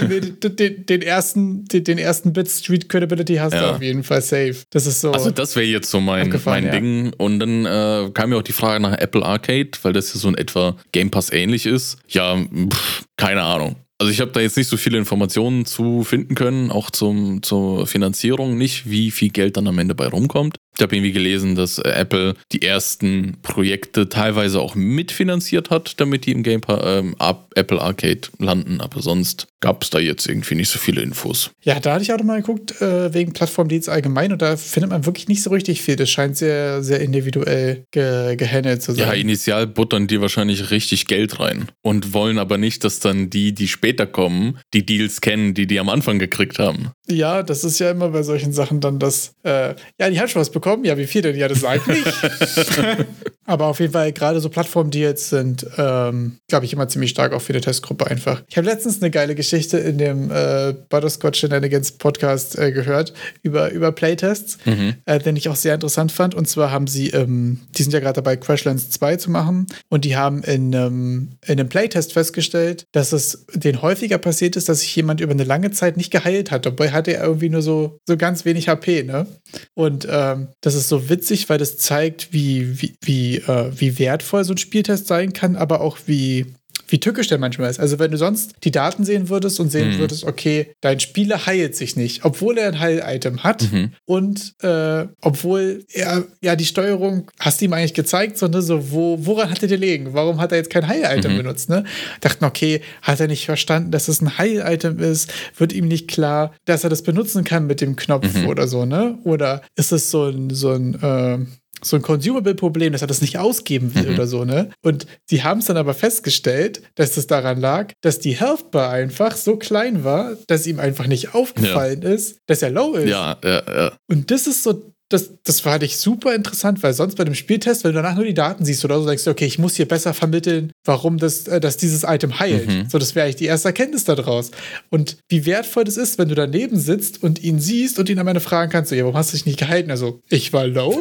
[0.02, 3.62] den, den, ersten, den, den, ersten Bit Street Credibility hast ja.
[3.62, 4.56] du auf jeden Fall safe.
[4.72, 5.12] Das ist so.
[5.12, 6.72] Also das wäre jetzt so mein, mein ja.
[6.72, 7.14] Ding.
[7.18, 10.28] Und dann äh, kam ja auch die Frage nach Apple Arcade, weil das ja so
[10.28, 11.98] in etwa Game Pass ähnlich ist.
[12.08, 13.76] Ja, pff, keine Ahnung.
[14.02, 17.86] Also ich habe da jetzt nicht so viele Informationen zu finden können, auch zum, zur
[17.86, 20.56] Finanzierung nicht, wie viel Geld dann am Ende bei rumkommt.
[20.82, 26.26] Ich habe irgendwie gelesen, dass äh, Apple die ersten Projekte teilweise auch mitfinanziert hat, damit
[26.26, 27.16] die im Game ähm,
[27.54, 28.82] Apple Arcade landen.
[28.82, 31.52] Aber sonst gab es da jetzt irgendwie nicht so viele Infos.
[31.62, 34.32] Ja, da hatte ich auch noch mal geguckt, äh, wegen Plattformdienst allgemein.
[34.32, 35.96] Und da findet man wirklich nicht so richtig viel.
[35.98, 39.08] Das scheint sehr, sehr individuell ge gehandelt zu sein.
[39.08, 43.54] Ja, initial buttern die wahrscheinlich richtig Geld rein und wollen aber nicht, dass dann die,
[43.54, 46.90] die später kommen, die Deals kennen, die die am Anfang gekriegt haben.
[47.08, 50.42] Ja, das ist ja immer bei solchen Sachen dann das, äh, ja, die hat schon
[50.42, 50.71] was bekommen.
[50.84, 51.36] Ja, wie viel denn?
[51.36, 52.06] Ja, das sagt nicht.
[53.52, 57.10] Aber auf jeden Fall, gerade so Plattformen, die jetzt sind, ähm, glaube ich, immer ziemlich
[57.10, 58.42] stark auch für die Testgruppe einfach.
[58.48, 63.12] Ich habe letztens eine geile Geschichte in dem äh, Butterscotch Shenanigans Podcast äh, gehört
[63.44, 64.96] über, über Playtests, mhm.
[65.04, 66.34] äh, den ich auch sehr interessant fand.
[66.34, 69.68] Und zwar haben sie, ähm, die sind ja gerade dabei, Crashlands 2 zu machen.
[69.90, 74.70] Und die haben in, ähm, in einem Playtest festgestellt, dass es denen häufiger passiert ist,
[74.70, 76.66] dass sich jemand über eine lange Zeit nicht geheilt hat.
[76.66, 79.28] Dabei hatte er irgendwie nur so, so ganz wenig HP, ne?
[79.74, 84.44] Und ähm, das ist so witzig, weil das zeigt, wie, wie, wie, äh, wie wertvoll
[84.44, 86.46] so ein Spieltest sein kann, aber auch wie,
[86.92, 87.80] wie tückisch der manchmal ist.
[87.80, 90.00] Also wenn du sonst die Daten sehen würdest und sehen mhm.
[90.00, 93.92] würdest, okay, dein Spieler heilt sich nicht, obwohl er ein Heil-Item hat mhm.
[94.06, 99.18] und äh, obwohl er, ja, die Steuerung hast du ihm eigentlich gezeigt, sondern so, wo,
[99.26, 100.14] woran hat er dir liegen?
[100.14, 101.38] Warum hat er jetzt kein Heil-Item mhm.
[101.38, 101.86] benutzt, ne?
[102.20, 105.32] Dachten, okay, hat er nicht verstanden, dass es ein Heil-Item ist?
[105.58, 108.48] Wird ihm nicht klar, dass er das benutzen kann mit dem Knopf mhm.
[108.48, 109.18] oder so, ne?
[109.24, 111.38] Oder ist es so ein, so ein, äh,
[111.84, 114.14] so ein Consumable-Problem, dass er das nicht ausgeben will mhm.
[114.14, 114.70] oder so, ne?
[114.82, 118.90] Und sie haben es dann aber festgestellt, dass das daran lag, dass die Health Bar
[118.90, 122.10] einfach so klein war, dass ihm einfach nicht aufgefallen ja.
[122.10, 123.10] ist, dass er low ist.
[123.10, 123.94] Ja, ja, ja.
[124.10, 127.84] Und das ist so das, das fand ich super interessant, weil sonst bei dem Spieltest,
[127.84, 129.88] wenn du danach nur die Daten siehst oder so, denkst du, okay, ich muss hier
[129.88, 132.68] besser vermitteln, warum das, äh, dass dieses Item heilt.
[132.68, 132.90] Mhm.
[132.90, 134.52] So, das wäre eigentlich die erste Erkenntnis daraus.
[134.90, 138.28] Und wie wertvoll das ist, wenn du daneben sitzt und ihn siehst und ihn am
[138.28, 139.92] Ende fragen kannst, so, ja, warum hast du dich nicht gehalten?
[139.92, 141.00] Also, ich war low?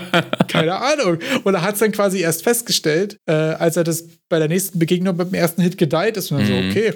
[0.48, 1.18] Keine Ahnung.
[1.44, 4.78] Und er hat es dann quasi erst festgestellt, äh, als er das bei der nächsten
[4.78, 6.70] Begegnung beim ersten Hit gedeiht ist und dann mhm.
[6.72, 6.94] so, okay,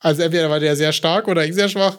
[0.00, 1.98] also entweder war der sehr stark oder ich sehr schwach.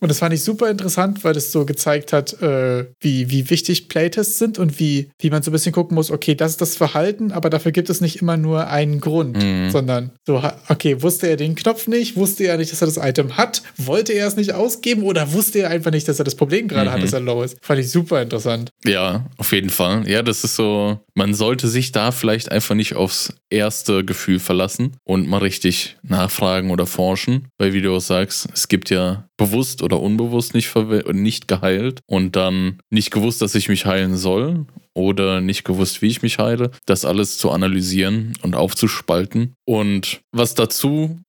[0.00, 3.55] Und das fand ich super interessant, weil das so gezeigt hat, äh, wie, wie wichtig
[3.88, 6.76] Playtests sind und wie, wie man so ein bisschen gucken muss, okay, das ist das
[6.76, 9.70] Verhalten, aber dafür gibt es nicht immer nur einen Grund, mhm.
[9.70, 13.36] sondern so, okay, wusste er den Knopf nicht, wusste er nicht, dass er das Item
[13.36, 16.68] hat, wollte er es nicht ausgeben oder wusste er einfach nicht, dass er das Problem
[16.68, 16.94] gerade mhm.
[16.94, 17.58] hat, dass er low ist.
[17.62, 18.70] Fand ich super interessant.
[18.84, 20.08] Ja, auf jeden Fall.
[20.08, 24.96] Ja, das ist so, man sollte sich da vielleicht einfach nicht aufs erste Gefühl verlassen
[25.04, 29.82] und mal richtig nachfragen oder forschen, weil wie du auch sagst, es gibt ja bewusst
[29.82, 30.74] oder unbewusst nicht,
[31.12, 36.06] nicht geheilt und dann nicht gewusst, dass ich mich heilen soll oder nicht gewusst, wie
[36.06, 39.54] ich mich heile, das alles zu analysieren und aufzuspalten.
[39.64, 41.20] Und was dazu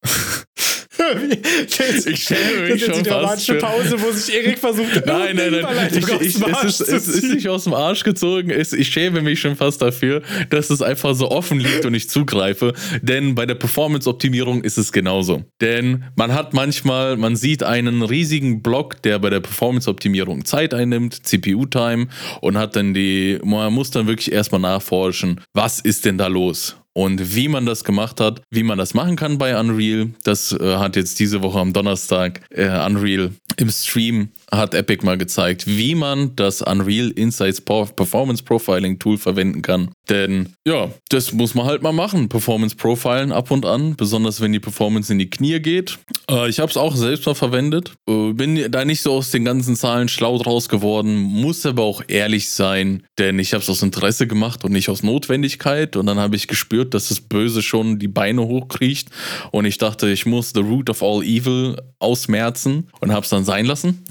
[2.06, 6.08] ich stelle mich schon die dramatische Pause, wo sich Erik versucht, nein, nein, nein, ich,
[6.22, 8.50] ich, es, ist, es ist nicht aus dem Arsch gezogen.
[8.50, 12.10] Es, ich schäme mich schon fast dafür, dass es einfach so offen liegt und ich
[12.10, 12.74] zugreife.
[13.02, 15.44] Denn bei der Performance-Optimierung ist es genauso.
[15.62, 21.26] Denn man hat manchmal, man sieht einen riesigen Block, der bei der Performance-Optimierung Zeit einnimmt,
[21.26, 22.08] CPU-Time,
[22.42, 26.78] und hat dann die, man muss dann wirklich erstmal nachforschen, was ist denn da los?
[26.98, 30.78] Und wie man das gemacht hat, wie man das machen kann bei Unreal, das äh,
[30.78, 35.96] hat jetzt diese Woche am Donnerstag äh, Unreal im Stream hat Epic mal gezeigt, wie
[35.96, 39.90] man das Unreal Insights Performance Profiling Tool verwenden kann.
[40.10, 42.30] Denn ja, das muss man halt mal machen.
[42.30, 45.98] Performance Profilen ab und an, besonders wenn die Performance in die Knie geht.
[46.30, 47.94] Äh, ich habe es auch selbst mal verwendet.
[48.08, 52.04] Äh, bin da nicht so aus den ganzen Zahlen schlau draus geworden, muss aber auch
[52.08, 55.98] ehrlich sein, denn ich habe es aus Interesse gemacht und nicht aus Notwendigkeit.
[55.98, 59.10] Und dann habe ich gespürt, dass das Böse schon die Beine hochkriecht.
[59.52, 63.46] Und ich dachte, ich muss The Root of All Evil ausmerzen und habe es dann
[63.46, 64.04] sein lassen.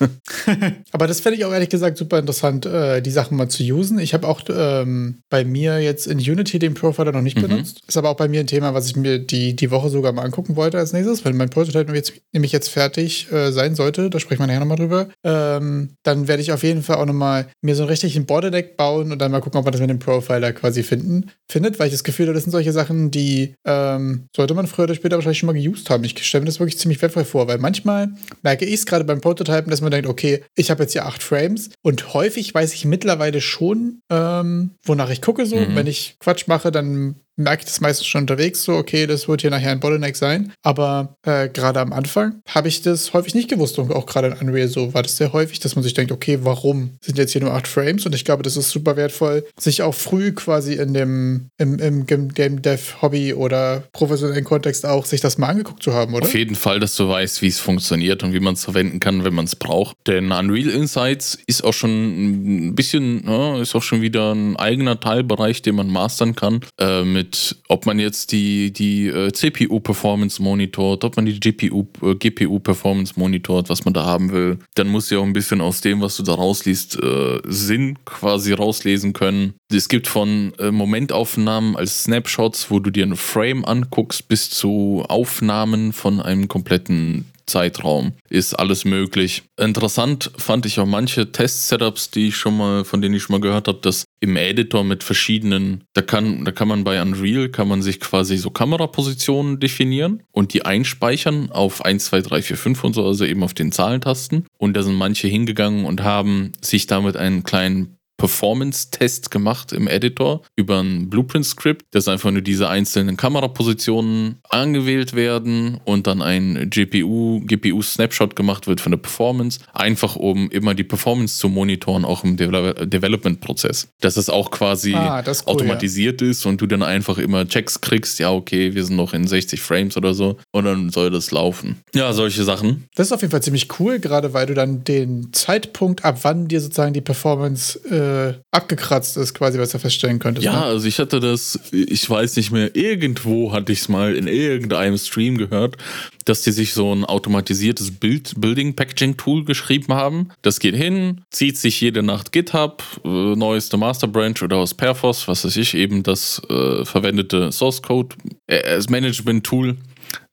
[0.92, 3.98] Aber das fände ich auch ehrlich gesagt super interessant, äh, die Sachen mal zu usen.
[3.98, 7.42] Ich habe auch ähm, bei mir jetzt in Unity den Profiler noch nicht mhm.
[7.42, 7.82] benutzt.
[7.86, 10.22] Ist aber auch bei mir ein Thema, was ich mir die, die Woche sogar mal
[10.22, 14.10] angucken wollte als nächstes, weil mein Prototype jetzt, nämlich jetzt fertig äh, sein sollte.
[14.10, 15.08] Da sprechen wir nachher nochmal drüber.
[15.22, 19.12] Ähm, dann werde ich auf jeden Fall auch nochmal mir so einen richtigen Borderdeck bauen
[19.12, 21.92] und dann mal gucken, ob man das mit dem Profiler quasi finden, findet, weil ich
[21.92, 25.38] das Gefühl habe, das sind solche Sachen, die ähm, sollte man früher oder später wahrscheinlich
[25.38, 26.04] schon mal geused haben.
[26.04, 28.08] Ich stelle mir das wirklich ziemlich wertvoll vor, weil manchmal
[28.42, 31.22] merke ich es gerade beim Prototypen, dass man denkt, okay, ich habe jetzt hier acht
[31.22, 35.56] Frames und häufig weiß ich mittlerweile schon, ähm, wonach ich gucke so.
[35.56, 35.74] Mhm.
[35.74, 39.40] Wenn ich Quatsch mache, dann merke ich das meistens schon unterwegs, so, okay, das wird
[39.40, 40.52] hier nachher ein Bottleneck sein.
[40.62, 44.48] Aber äh, gerade am Anfang habe ich das häufig nicht gewusst und auch gerade in
[44.48, 47.42] Unreal so war das sehr häufig, dass man sich denkt, okay, warum sind jetzt hier
[47.42, 48.06] nur acht Frames?
[48.06, 52.06] Und ich glaube, das ist super wertvoll, sich auch früh quasi in dem im, im
[52.06, 56.26] Game Dev Hobby oder professionellen Kontext auch sich das mal angeguckt zu haben, oder?
[56.26, 59.24] Auf jeden Fall, dass du weißt, wie es funktioniert und wie man es verwenden kann,
[59.24, 59.96] wenn man es braucht.
[60.06, 64.98] Denn Unreal Insights ist auch schon ein bisschen, ja, ist auch schon wieder ein eigener
[64.98, 66.60] Teilbereich, den man mastern kann.
[66.78, 67.23] Äh, mit,
[67.68, 73.68] ob man jetzt die, die äh, CPU-Performance monitort, ob man die GPU, äh, GPU-Performance monitort,
[73.68, 74.58] was man da haben will.
[74.74, 78.52] Dann muss ja auch ein bisschen aus dem, was du da rausliest, äh, Sinn quasi
[78.52, 79.54] rauslesen können.
[79.72, 85.04] Es gibt von äh, Momentaufnahmen als Snapshots, wo du dir einen Frame anguckst, bis zu
[85.08, 89.42] Aufnahmen von einem kompletten Zeitraum ist alles möglich.
[89.58, 93.40] Interessant fand ich auch manche Test-Setups, die ich schon mal, von denen ich schon mal
[93.40, 97.68] gehört habe, dass im Editor mit verschiedenen, da kann, da kann man bei Unreal, kann
[97.68, 102.84] man sich quasi so Kamerapositionen definieren und die einspeichern auf 1, 2, 3, 4, 5
[102.84, 104.46] und so, also eben auf den Zahlentasten.
[104.56, 110.42] Und da sind manche hingegangen und haben sich damit einen kleinen Performance-Test gemacht im Editor
[110.56, 117.40] über ein Blueprint-Script, dass einfach nur diese einzelnen Kamerapositionen angewählt werden und dann ein GPU,
[117.44, 122.36] GPU-Snapshot gemacht wird von der Performance, einfach um immer die Performance zu monitoren, auch im
[122.36, 123.88] De Development-Prozess.
[124.00, 126.28] Dass es auch quasi ah, cool, automatisiert ja.
[126.28, 129.60] ist und du dann einfach immer Checks kriegst, ja, okay, wir sind noch in 60
[129.60, 131.80] Frames oder so und dann soll das laufen.
[131.94, 132.84] Ja, solche Sachen.
[132.94, 136.46] Das ist auf jeden Fall ziemlich cool, gerade weil du dann den Zeitpunkt, ab wann
[136.48, 140.44] dir sozusagen die Performance äh, äh, abgekratzt ist, quasi, was du feststellen könntest.
[140.44, 140.62] Ja, ne?
[140.64, 144.98] also ich hatte das, ich weiß nicht mehr, irgendwo hatte ich es mal in irgendeinem
[144.98, 145.76] Stream gehört,
[146.24, 150.28] dass die sich so ein automatisiertes Bild Building Packaging Tool geschrieben haben.
[150.42, 155.28] Das geht hin, zieht sich jede Nacht GitHub, äh, neueste Master Branch oder aus Perforce,
[155.28, 159.76] was weiß ich, eben das äh, verwendete Source Code äh, als Management Tool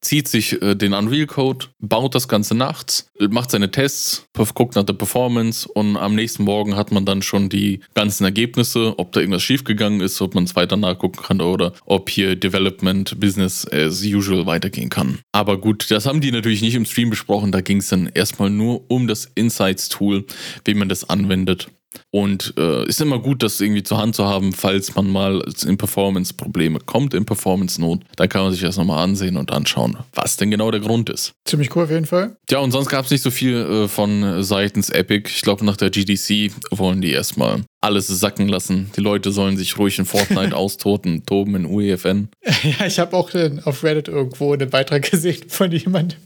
[0.02, 4.94] zieht sich äh, den Unreal-Code, baut das Ganze nachts, macht seine Tests, guckt nach der
[4.94, 9.44] Performance und am nächsten Morgen hat man dann schon die ganzen Ergebnisse, ob da irgendwas
[9.44, 14.46] schiefgegangen ist, ob man es weiter nachgucken kann oder ob hier Development Business as usual
[14.46, 15.20] weitergehen kann.
[15.32, 18.50] Aber gut, das haben die natürlich nicht im Stream besprochen, da ging es dann erstmal
[18.50, 20.26] nur um das Insights-Tool,
[20.66, 21.70] wie man das anwendet.
[22.10, 25.78] Und äh, ist immer gut, das irgendwie zur Hand zu haben, falls man mal in
[25.78, 28.02] Performance-Probleme kommt, in Performance-Not.
[28.16, 31.34] Da kann man sich das nochmal ansehen und anschauen, was denn genau der Grund ist.
[31.46, 32.38] Ziemlich cool auf jeden Fall.
[32.50, 35.30] Ja, und sonst gab es nicht so viel äh, von seitens Epic.
[35.34, 38.92] Ich glaube, nach der GDC wollen die erstmal alles sacken lassen.
[38.96, 42.30] Die Leute sollen sich ruhig in Fortnite austoten, toben in UEFN.
[42.64, 43.32] Ja, ich habe auch
[43.66, 46.20] auf Reddit irgendwo einen Beitrag gesehen von jemandem,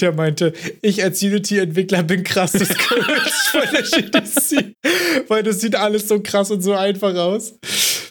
[0.00, 4.74] der meinte, ich als Unity-Entwickler bin krass das von der GDC,
[5.28, 7.54] weil das sieht alles so krass und so einfach aus.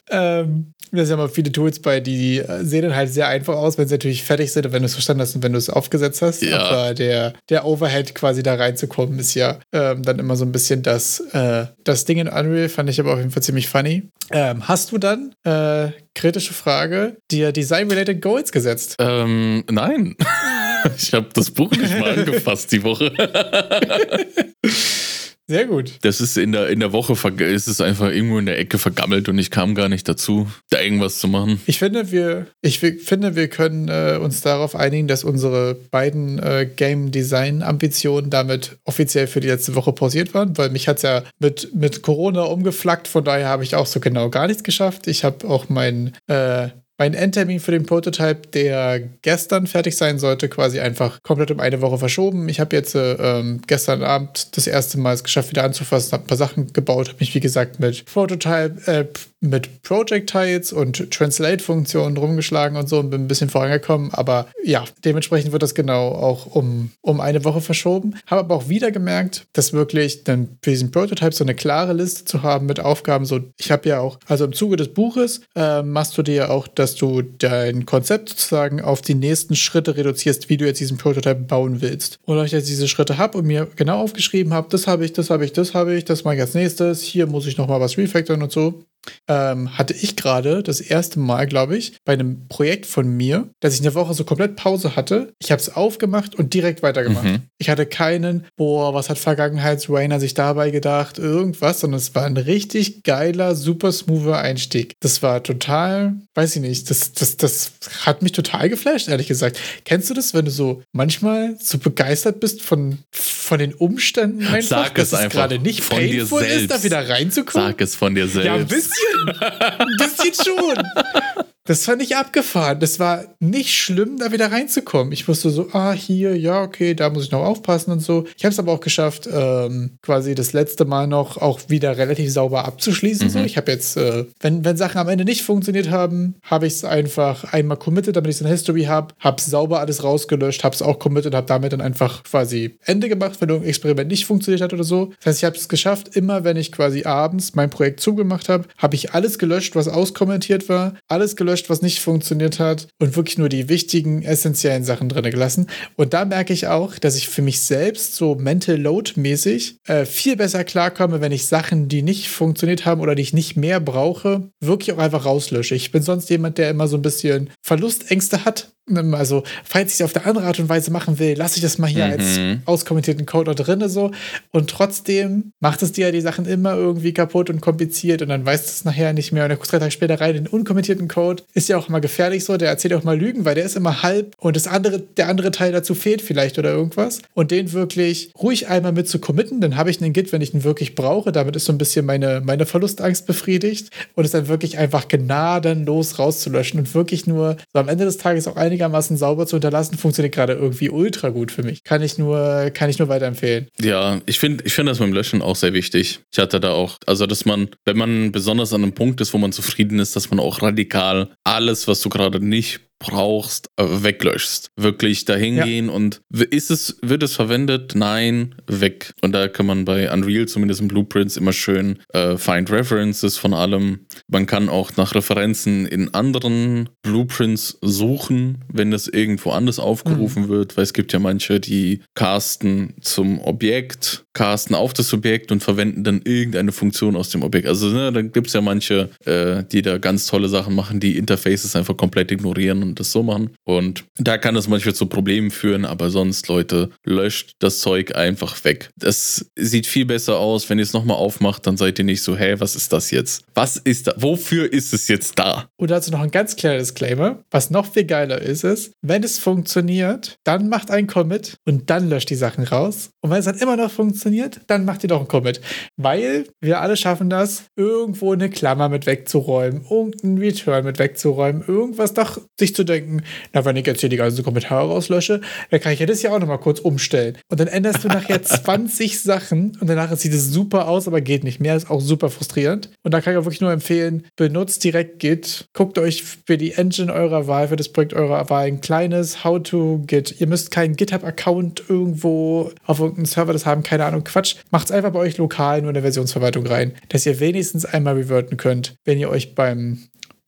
[0.09, 3.77] Ähm, da sind aber viele Tools bei, die äh, sehen dann halt sehr einfach aus,
[3.77, 5.69] wenn sie natürlich fertig sind und wenn du es verstanden hast und wenn du es
[5.69, 6.43] aufgesetzt hast.
[6.43, 6.59] Ja.
[6.59, 10.83] Aber der, der Overhead quasi da reinzukommen, ist ja ähm, dann immer so ein bisschen
[10.83, 14.03] das, äh, das Ding in Unreal, fand ich aber auf jeden Fall ziemlich funny.
[14.29, 18.95] Ähm, hast du dann, äh, kritische Frage, dir Design-Related Goals gesetzt?
[18.99, 20.15] Ähm, nein.
[20.97, 23.11] ich habe das Buch nicht mal angefasst die Woche.
[25.47, 25.99] Sehr gut.
[26.01, 27.13] Das ist in der, in der Woche,
[27.43, 30.79] ist es einfach irgendwo in der Ecke vergammelt und ich kam gar nicht dazu, da
[30.79, 31.61] irgendwas zu machen.
[31.65, 36.69] Ich finde, wir, ich finde, wir können äh, uns darauf einigen, dass unsere beiden äh,
[36.73, 41.03] Game Design Ambitionen damit offiziell für die letzte Woche pausiert waren, weil mich hat es
[41.03, 45.07] ja mit, mit Corona umgeflackt, von daher habe ich auch so genau gar nichts geschafft.
[45.07, 50.47] Ich habe auch mein äh, mein Endtermin für den Prototype, der gestern fertig sein sollte,
[50.47, 52.47] quasi einfach komplett um eine Woche verschoben.
[52.49, 56.23] Ich habe jetzt äh, ähm, gestern Abend das erste Mal es geschafft, wieder anzufassen, habe
[56.23, 59.05] ein paar Sachen gebaut, habe mich wie gesagt mit Prototype, äh,
[59.43, 64.13] mit Project-Tiles und Translate-Funktionen rumgeschlagen und so und bin ein bisschen vorangekommen.
[64.13, 68.15] Aber ja, dementsprechend wird das genau auch um, um eine Woche verschoben.
[68.27, 72.25] Habe aber auch wieder gemerkt, dass wirklich dann für diesen Prototype so eine klare Liste
[72.25, 73.25] zu haben mit Aufgaben.
[73.25, 76.49] So, ich habe ja auch, also im Zuge des Buches äh, machst du dir ja
[76.49, 80.79] auch das dass du dein Konzept sozusagen auf die nächsten Schritte reduzierst, wie du jetzt
[80.81, 82.19] diesen Prototype bauen willst.
[82.25, 85.13] Und wenn ich jetzt diese Schritte habe und mir genau aufgeschrieben habe, das habe ich,
[85.13, 87.79] das habe ich, das habe ich, das mache ich als nächstes, hier muss ich nochmal
[87.79, 88.83] was refactoren und so,
[89.27, 93.73] ähm, hatte ich gerade das erste Mal, glaube ich, bei einem Projekt von mir, dass
[93.73, 95.33] ich eine Woche so komplett Pause hatte.
[95.39, 97.23] Ich habe es aufgemacht und direkt weitergemacht.
[97.23, 97.41] Mhm.
[97.57, 102.37] Ich hatte keinen, boah, was hat Vergangenheits-Rainer sich dabei gedacht, irgendwas, sondern es war ein
[102.37, 104.93] richtig geiler, super smoother Einstieg.
[104.99, 107.73] Das war total, weiß ich nicht, das, das, das
[108.05, 109.59] hat mich total geflasht, ehrlich gesagt.
[109.85, 114.85] Kennst du das, wenn du so manchmal so begeistert bist von, von den Umständen einfach,
[114.85, 117.69] Sag dass es, es gerade nicht painful ist, da wieder reinzukommen?
[117.69, 118.45] Sag es von dir selbst.
[118.45, 119.79] Ja, ein bisschen.
[119.79, 121.52] Ein bisschen schon.
[121.65, 122.81] Das fand ich abgefahren.
[122.81, 125.13] Das war nicht schlimm, da wieder reinzukommen.
[125.13, 128.25] Ich wusste so, ah, hier, ja, okay, da muss ich noch aufpassen und so.
[128.37, 132.33] Ich habe es aber auch geschafft, ähm, quasi das letzte Mal noch auch wieder relativ
[132.33, 133.27] sauber abzuschließen.
[133.27, 133.31] Mhm.
[133.31, 133.39] So.
[133.39, 136.83] Ich habe jetzt, äh, wenn, wenn Sachen am Ende nicht funktioniert haben, habe ich es
[136.83, 140.81] einfach einmal committed, damit ich es in History habe, habe sauber alles rausgelöscht, habe es
[140.81, 144.73] auch committed, habe damit dann einfach quasi Ende gemacht, wenn ein Experiment nicht funktioniert hat
[144.73, 145.13] oder so.
[145.19, 148.65] Das heißt, ich habe es geschafft, immer wenn ich quasi abends mein Projekt zugemacht habe,
[148.77, 153.37] habe ich alles gelöscht, was auskommentiert war, alles gelöscht, was nicht funktioniert hat und wirklich
[153.37, 155.67] nur die wichtigen, essentiellen Sachen drin gelassen.
[155.95, 160.05] Und da merke ich auch, dass ich für mich selbst so mental load mäßig äh,
[160.05, 163.79] viel besser klarkomme, wenn ich Sachen, die nicht funktioniert haben oder die ich nicht mehr
[163.79, 165.75] brauche, wirklich auch einfach rauslösche.
[165.75, 169.99] Ich bin sonst jemand, der immer so ein bisschen Verlustängste hat ähm, also, falls ich
[169.99, 172.11] es auf der andere Art und Weise machen will, lasse ich das mal hier mhm.
[172.11, 174.11] als auskommentierten Code da drin so.
[174.51, 178.45] Und trotzdem macht es dir ja die Sachen immer irgendwie kaputt und kompliziert und dann
[178.45, 179.43] weißt du es nachher nicht mehr.
[179.43, 181.42] Und dann guckst drei Tage später rein in den unkommentierten Code.
[181.53, 182.57] Ist ja auch immer gefährlich so.
[182.57, 185.51] Der erzählt auch mal Lügen, weil der ist immer halb und das andere, der andere
[185.51, 187.21] Teil dazu fehlt vielleicht oder irgendwas.
[187.33, 190.53] Und den wirklich ruhig einmal mit zu committen, dann habe ich einen Git, wenn ich
[190.53, 191.31] ihn wirklich brauche.
[191.31, 196.19] Damit ist so ein bisschen meine, meine Verlustangst befriedigt und es dann wirklich einfach gnadenlos
[196.19, 200.33] rauszulöschen und wirklich nur so am Ende des Tages auch einigermaßen sauber zu hinterlassen, funktioniert
[200.33, 201.83] gerade irgendwie ultra gut für mich.
[201.83, 203.67] Kann ich nur, kann ich nur weiterempfehlen.
[203.79, 206.19] Ja, ich finde ich find das beim Löschen auch sehr wichtig.
[206.31, 209.37] Ich hatte da auch, also dass man, wenn man besonders an einem Punkt ist, wo
[209.37, 214.71] man zufrieden ist, dass man auch radikal alles, was du gerade nicht brauchst, äh, weglöschst.
[214.75, 215.65] Wirklich dahin ja.
[215.65, 217.93] gehen und ist es, wird es verwendet?
[217.95, 219.13] Nein, weg.
[219.21, 223.53] Und da kann man bei Unreal, zumindest in Blueprints, immer schön äh, find References von
[223.53, 224.05] allem.
[224.27, 230.49] Man kann auch nach Referenzen in anderen Blueprints suchen, wenn das irgendwo anders aufgerufen mhm.
[230.49, 235.61] wird, weil es gibt ja manche, die casten zum Objekt, casten auf das Objekt und
[235.61, 237.67] verwenden dann irgendeine Funktion aus dem Objekt.
[237.67, 241.17] Also ne, da gibt es ja manche, äh, die da ganz tolle Sachen machen, die
[241.17, 243.51] Interfaces einfach komplett ignorieren und das so machen.
[243.63, 248.63] Und da kann das manchmal zu Problemen führen, aber sonst, Leute, löscht das Zeug einfach
[248.63, 248.89] weg.
[248.97, 250.69] Das sieht viel besser aus.
[250.69, 253.45] Wenn ihr es nochmal aufmacht, dann seid ihr nicht so, hä, was ist das jetzt?
[253.53, 254.13] Was ist da?
[254.17, 255.67] Wofür ist es jetzt da?
[255.77, 257.43] Und dazu noch ein ganz kleiner Disclaimer.
[257.51, 262.09] Was noch viel geiler ist, ist, wenn es funktioniert, dann macht ein Commit und dann
[262.09, 263.09] löscht die Sachen raus.
[263.21, 265.61] Und wenn es dann immer noch funktioniert, dann macht ihr doch ein Commit.
[265.97, 272.13] Weil wir alle schaffen das, irgendwo eine Klammer mit wegzuräumen, irgendeinen Return mit wegzuräumen, irgendwas
[272.13, 275.93] doch sich zu denken, na, wenn ich jetzt hier die ganzen Kommentare rauslösche, dann kann
[275.93, 277.37] ich ja das ja auch nochmal kurz umstellen.
[277.49, 281.43] Und dann änderst du nachher 20 Sachen und danach sieht es super aus, aber geht
[281.43, 281.75] nicht mehr.
[281.75, 282.89] Ist auch super frustrierend.
[283.03, 285.65] Und da kann ich auch wirklich nur empfehlen, benutzt direkt Git.
[285.73, 289.61] Guckt euch für die Engine eurer Wahl, für das Projekt eurer Wahl ein kleines How
[289.61, 290.39] to Git.
[290.39, 294.55] Ihr müsst keinen GitHub-Account irgendwo auf irgendeinem Server das haben, keine Ahnung, Quatsch.
[294.71, 298.15] Macht es einfach bei euch lokal nur in der Versionsverwaltung rein, dass ihr wenigstens einmal
[298.15, 299.99] reverten könnt, wenn ihr euch beim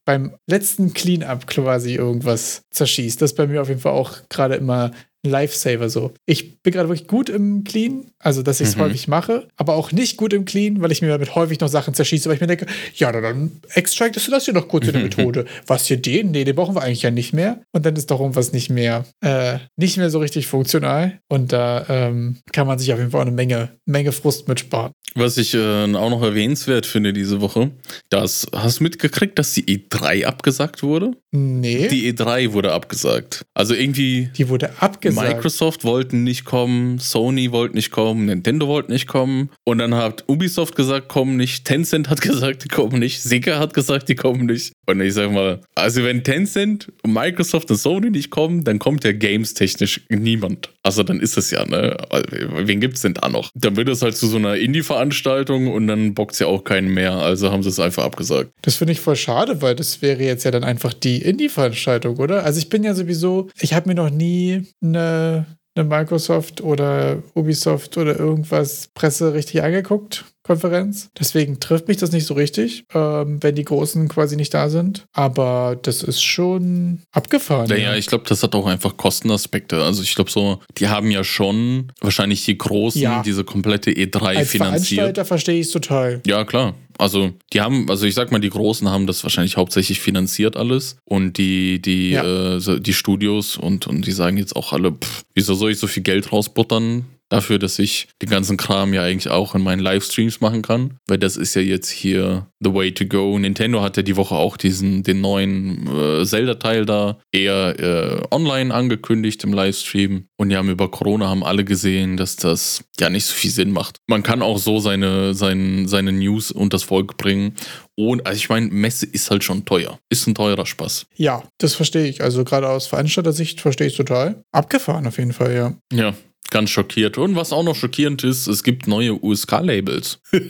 [0.06, 3.20] beim letzten Cleanup quasi irgendwas zerschießt.
[3.20, 4.92] Das ist bei mir auf jeden Fall auch gerade immer
[5.26, 6.12] ein Lifesaver so.
[6.24, 8.82] Ich bin gerade wirklich gut im Clean, also dass ich es mhm.
[8.82, 11.94] häufig mache, aber auch nicht gut im Clean, weil ich mir damit häufig noch Sachen
[11.94, 15.02] zerschieße, weil ich mir denke, ja, dann extractest du das hier noch kurz in der
[15.02, 15.44] Methode.
[15.66, 16.30] Was hier den?
[16.30, 17.60] Nee, den brauchen wir eigentlich ja nicht mehr.
[17.72, 21.18] Und dann ist doch irgendwas nicht mehr, äh, nicht mehr so richtig funktional.
[21.28, 24.92] Und da ähm, kann man sich auf jeden Fall eine Menge, Menge Frust mitsparen.
[25.14, 27.70] Was ich äh, auch noch erwähnenswert finde diese Woche,
[28.10, 31.12] das, hast du mitgekriegt, dass die E3 abgesagt wurde?
[31.36, 31.88] Nee.
[31.88, 33.44] Die E3 wurde abgesagt.
[33.54, 34.30] Also irgendwie.
[34.36, 35.28] Die wurde abgesagt.
[35.28, 39.50] Microsoft wollten nicht kommen, Sony wollte nicht kommen, Nintendo wollte nicht kommen.
[39.64, 41.64] Und dann hat Ubisoft gesagt, kommen nicht.
[41.64, 43.22] Tencent hat gesagt, die kommen nicht.
[43.22, 44.72] Sega hat gesagt, die kommen nicht.
[44.86, 49.12] Und ich sag mal, also wenn Tencent, Microsoft und Sony nicht kommen, dann kommt ja
[49.12, 50.70] games-technisch niemand.
[50.86, 51.96] Also dann ist es ja, ne?
[52.30, 53.50] Wen gibt's denn da noch?
[53.54, 56.88] Dann wird es halt zu so einer Indie-Veranstaltung und dann bockt es ja auch keinen
[56.88, 57.14] mehr.
[57.14, 58.52] Also haben sie es einfach abgesagt.
[58.62, 62.44] Das finde ich voll schade, weil das wäre jetzt ja dann einfach die Indie-Veranstaltung, oder?
[62.44, 67.96] Also ich bin ja sowieso, ich habe mir noch nie eine eine Microsoft oder Ubisoft
[67.98, 70.24] oder irgendwas Presse richtig angeguckt.
[70.46, 71.10] Konferenz.
[71.18, 75.06] Deswegen trifft mich das nicht so richtig, ähm, wenn die Großen quasi nicht da sind.
[75.12, 77.68] Aber das ist schon abgefahren.
[77.68, 77.96] Ja, ja.
[77.96, 79.82] ich glaube, das hat auch einfach Kostenaspekte.
[79.82, 83.22] Also ich glaube so, die haben ja schon wahrscheinlich die Großen ja.
[83.22, 84.54] diese komplette E3 Als finanziert.
[84.54, 86.20] Als Veranstalter verstehe ich es total.
[86.26, 86.74] Ja, klar.
[86.98, 90.96] Also die haben, also ich sag mal, die Großen haben das wahrscheinlich hauptsächlich finanziert alles
[91.04, 92.56] und die, die, ja.
[92.56, 95.86] äh, die Studios und, und die sagen jetzt auch alle, pff, wieso soll ich so
[95.86, 97.04] viel Geld rausbuttern?
[97.28, 101.18] Dafür, dass ich den ganzen Kram ja eigentlich auch in meinen Livestreams machen kann, weil
[101.18, 103.38] das ist ja jetzt hier the way to go.
[103.38, 108.72] Nintendo hat ja die Woche auch diesen, den neuen äh, Zelda-Teil da eher äh, online
[108.72, 113.34] angekündigt im Livestream und ja, über Corona haben alle gesehen, dass das ja nicht so
[113.34, 113.98] viel Sinn macht.
[114.06, 117.54] Man kann auch so seine, seine, seine News unters Volk bringen
[117.96, 119.98] und also ich meine, Messe ist halt schon teuer.
[120.10, 121.06] Ist ein teurer Spaß.
[121.16, 122.22] Ja, das verstehe ich.
[122.22, 124.42] Also gerade aus Veranstalter-Sicht verstehe ich total.
[124.52, 125.74] Abgefahren auf jeden Fall, ja.
[125.92, 126.14] Ja,
[126.50, 127.18] ganz schockiert.
[127.18, 130.20] Und was auch noch schockierend ist, es gibt neue USK-Labels.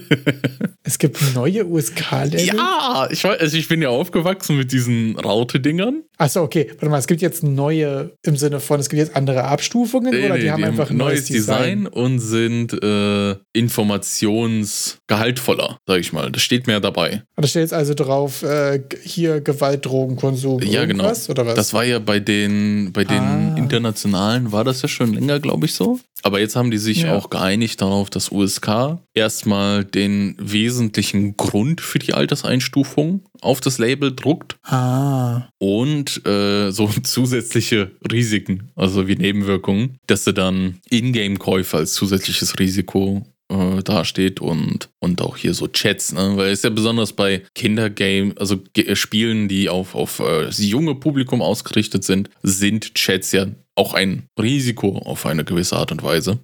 [0.82, 2.46] es gibt neue USK-Labels?
[2.46, 6.02] Ja, ich, weiß, also ich bin ja aufgewachsen mit diesen Raute-Dingern.
[6.18, 6.68] Achso, okay.
[6.70, 10.24] Warte mal, es gibt jetzt neue im Sinne von, es gibt jetzt andere Abstufungen nee,
[10.26, 11.84] oder die, die haben einfach ein neues Design?
[11.84, 16.32] Design und sind äh, informationsgehaltvoller, sag ich mal.
[16.32, 17.22] Das steht mehr dabei.
[17.36, 20.62] Da steht jetzt also drauf, äh, hier Gewalt, Drogenkonsum.
[20.62, 21.04] Ja, genau.
[21.04, 21.54] Oder was?
[21.54, 23.54] Das war ja bei den, bei den ah.
[23.56, 25.85] internationalen, war das ja schon länger, glaube ich, so.
[26.22, 27.14] Aber jetzt haben die sich ja.
[27.14, 34.14] auch geeinigt darauf, dass USK erstmal den wesentlichen Grund für die Alterseinstufung auf das Label
[34.14, 34.56] druckt.
[34.64, 35.48] Ah.
[35.58, 43.24] Und äh, so zusätzliche Risiken, also wie Nebenwirkungen, dass sie dann Ingame-Käufe als zusätzliches Risiko
[43.48, 46.32] äh, dasteht und, und auch hier so Chats, ne?
[46.36, 51.42] weil es ja besonders bei Kindergame, also G Spielen, die auf, auf äh, junge Publikum
[51.42, 53.46] ausgerichtet sind, sind Chats ja
[53.76, 56.38] auch ein Risiko auf eine gewisse Art und Weise.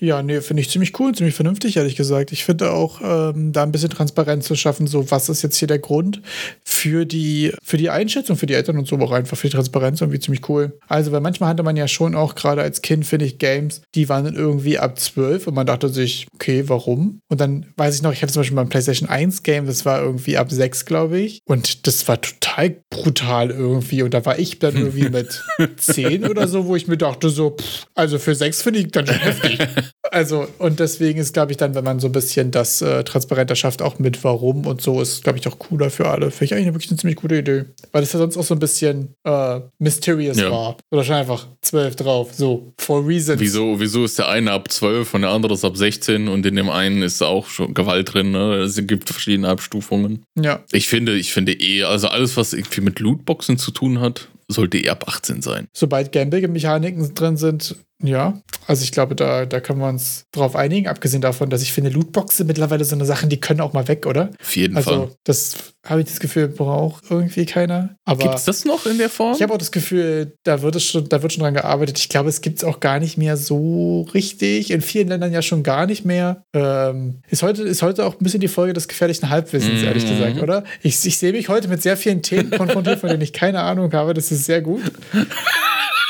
[0.00, 2.32] Ja, nee, finde ich ziemlich cool, ziemlich vernünftig, ehrlich gesagt.
[2.32, 5.68] Ich finde auch, ähm, da ein bisschen Transparenz zu schaffen, so was ist jetzt hier
[5.68, 6.20] der Grund
[6.64, 10.00] für die, für die Einschätzung, für die Eltern und so, auch einfach für die Transparenz
[10.00, 10.76] irgendwie ziemlich cool.
[10.88, 14.08] Also, weil manchmal hatte man ja schon auch gerade als Kind, finde ich, Games, die
[14.08, 17.20] waren dann irgendwie ab 12 und man dachte sich, okay, warum?
[17.28, 19.84] Und dann weiß ich noch, ich hatte zum Beispiel mal ein PlayStation 1 Game, das
[19.84, 21.40] war irgendwie ab 6, glaube ich.
[21.46, 24.02] Und das war total brutal irgendwie.
[24.02, 25.42] Und da war ich dann irgendwie mit
[25.76, 29.08] 10 oder so, wo ich mir dachte, so, pff, also für sechs finde ich ganz
[29.08, 29.58] schön heftig.
[30.12, 33.56] Also, und deswegen ist, glaube ich, dann, wenn man so ein bisschen das äh, transparenter
[33.56, 36.30] schafft, auch mit Warum und so, ist, glaube ich, auch cooler für alle.
[36.30, 37.64] Finde ich eigentlich wirklich eine ziemlich gute Idee.
[37.92, 40.50] Weil das ja sonst auch so ein bisschen äh, mysterious ja.
[40.50, 40.76] war.
[40.90, 43.40] Oder schon einfach zwölf drauf, so, for reasons.
[43.40, 46.56] Wieso, wieso ist der eine ab zwölf und der andere ist ab 16 und in
[46.56, 48.54] dem einen ist auch schon Gewalt drin, ne?
[48.56, 50.24] Es gibt verschiedene Abstufungen.
[50.40, 50.60] Ja.
[50.72, 54.78] Ich finde, ich finde eh, also alles, was irgendwie mit Lootboxen zu tun hat, sollte
[54.78, 55.68] eher ab 18 sein.
[55.72, 58.34] Sobald Gambling-Mechaniken drin sind, ja,
[58.66, 61.90] also ich glaube, da, da können wir uns drauf einigen, abgesehen davon, dass ich finde,
[61.90, 64.30] Lootboxen mittlerweile so eine Sache, die können auch mal weg, oder?
[64.40, 65.00] Auf jeden also, Fall.
[65.00, 67.96] Also, das habe ich das Gefühl, braucht irgendwie keiner.
[68.06, 69.34] Gibt es das noch in der Form?
[69.34, 71.98] Ich habe auch das Gefühl, da wird, es schon, da wird schon dran gearbeitet.
[71.98, 74.70] Ich glaube, es gibt es auch gar nicht mehr so richtig.
[74.70, 76.44] In vielen Ländern ja schon gar nicht mehr.
[76.52, 79.86] Ähm, ist, heute, ist heute auch ein bisschen die Folge des gefährlichen Halbwissens, mhm.
[79.86, 80.62] ehrlich gesagt, oder?
[80.82, 83.92] Ich, ich sehe mich heute mit sehr vielen Themen konfrontiert, von denen ich keine Ahnung
[83.92, 84.14] habe.
[84.14, 84.82] Das ist sehr gut.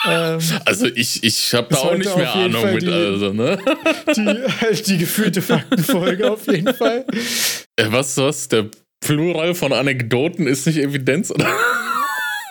[0.04, 3.58] Ähm, also ich, ich habe da auch nicht mehr Ahnung Fall mit, die, also, ne?
[4.16, 4.26] Die,
[4.60, 7.04] halt die gefühlte Faktenfolge auf jeden Fall.
[7.76, 8.48] Äh, was, was?
[8.48, 8.66] Der
[9.00, 11.54] Plural von Anekdoten ist nicht Evidenz, oder?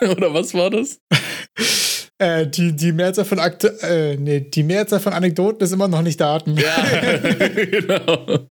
[0.10, 1.00] oder was war das?
[2.22, 6.02] Äh, die, die Mehrzahl von Akte, äh, nee, die Mehrzahl von Anekdoten ist immer noch
[6.02, 6.56] nicht Daten.
[6.56, 8.46] Ja, genau.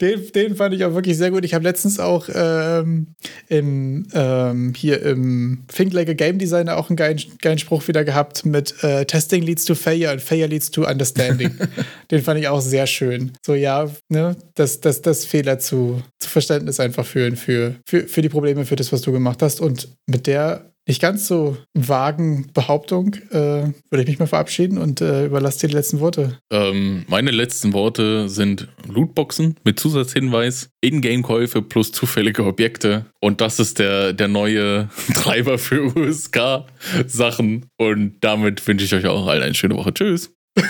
[0.00, 1.44] Den, den fand ich auch wirklich sehr gut.
[1.44, 3.08] Ich habe letztens auch ähm,
[3.48, 8.82] im, ähm, hier im a Game Designer auch einen geilen, geilen Spruch wieder gehabt mit
[8.82, 11.54] äh, Testing leads to failure and failure leads to understanding.
[12.10, 13.32] den fand ich auch sehr schön.
[13.44, 18.22] So, ja, ne, das, das, das Fehler zu, zu Verständnis einfach führen für, für, für
[18.22, 19.60] die Probleme, für das, was du gemacht hast.
[19.60, 25.00] Und mit der nicht ganz so vagen Behauptung äh, würde ich mich mal verabschieden und
[25.00, 26.38] äh, überlasse dir die letzten Worte.
[26.50, 33.06] Ähm, meine letzten Worte sind Lootboxen mit Zusatzhinweis, Ingame-Käufe plus zufällige Objekte.
[33.20, 37.66] Und das ist der, der neue Treiber für USK-Sachen.
[37.78, 39.94] Und damit wünsche ich euch auch allen eine schöne Woche.
[39.94, 40.34] Tschüss.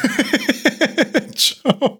[1.34, 1.90] Ciao.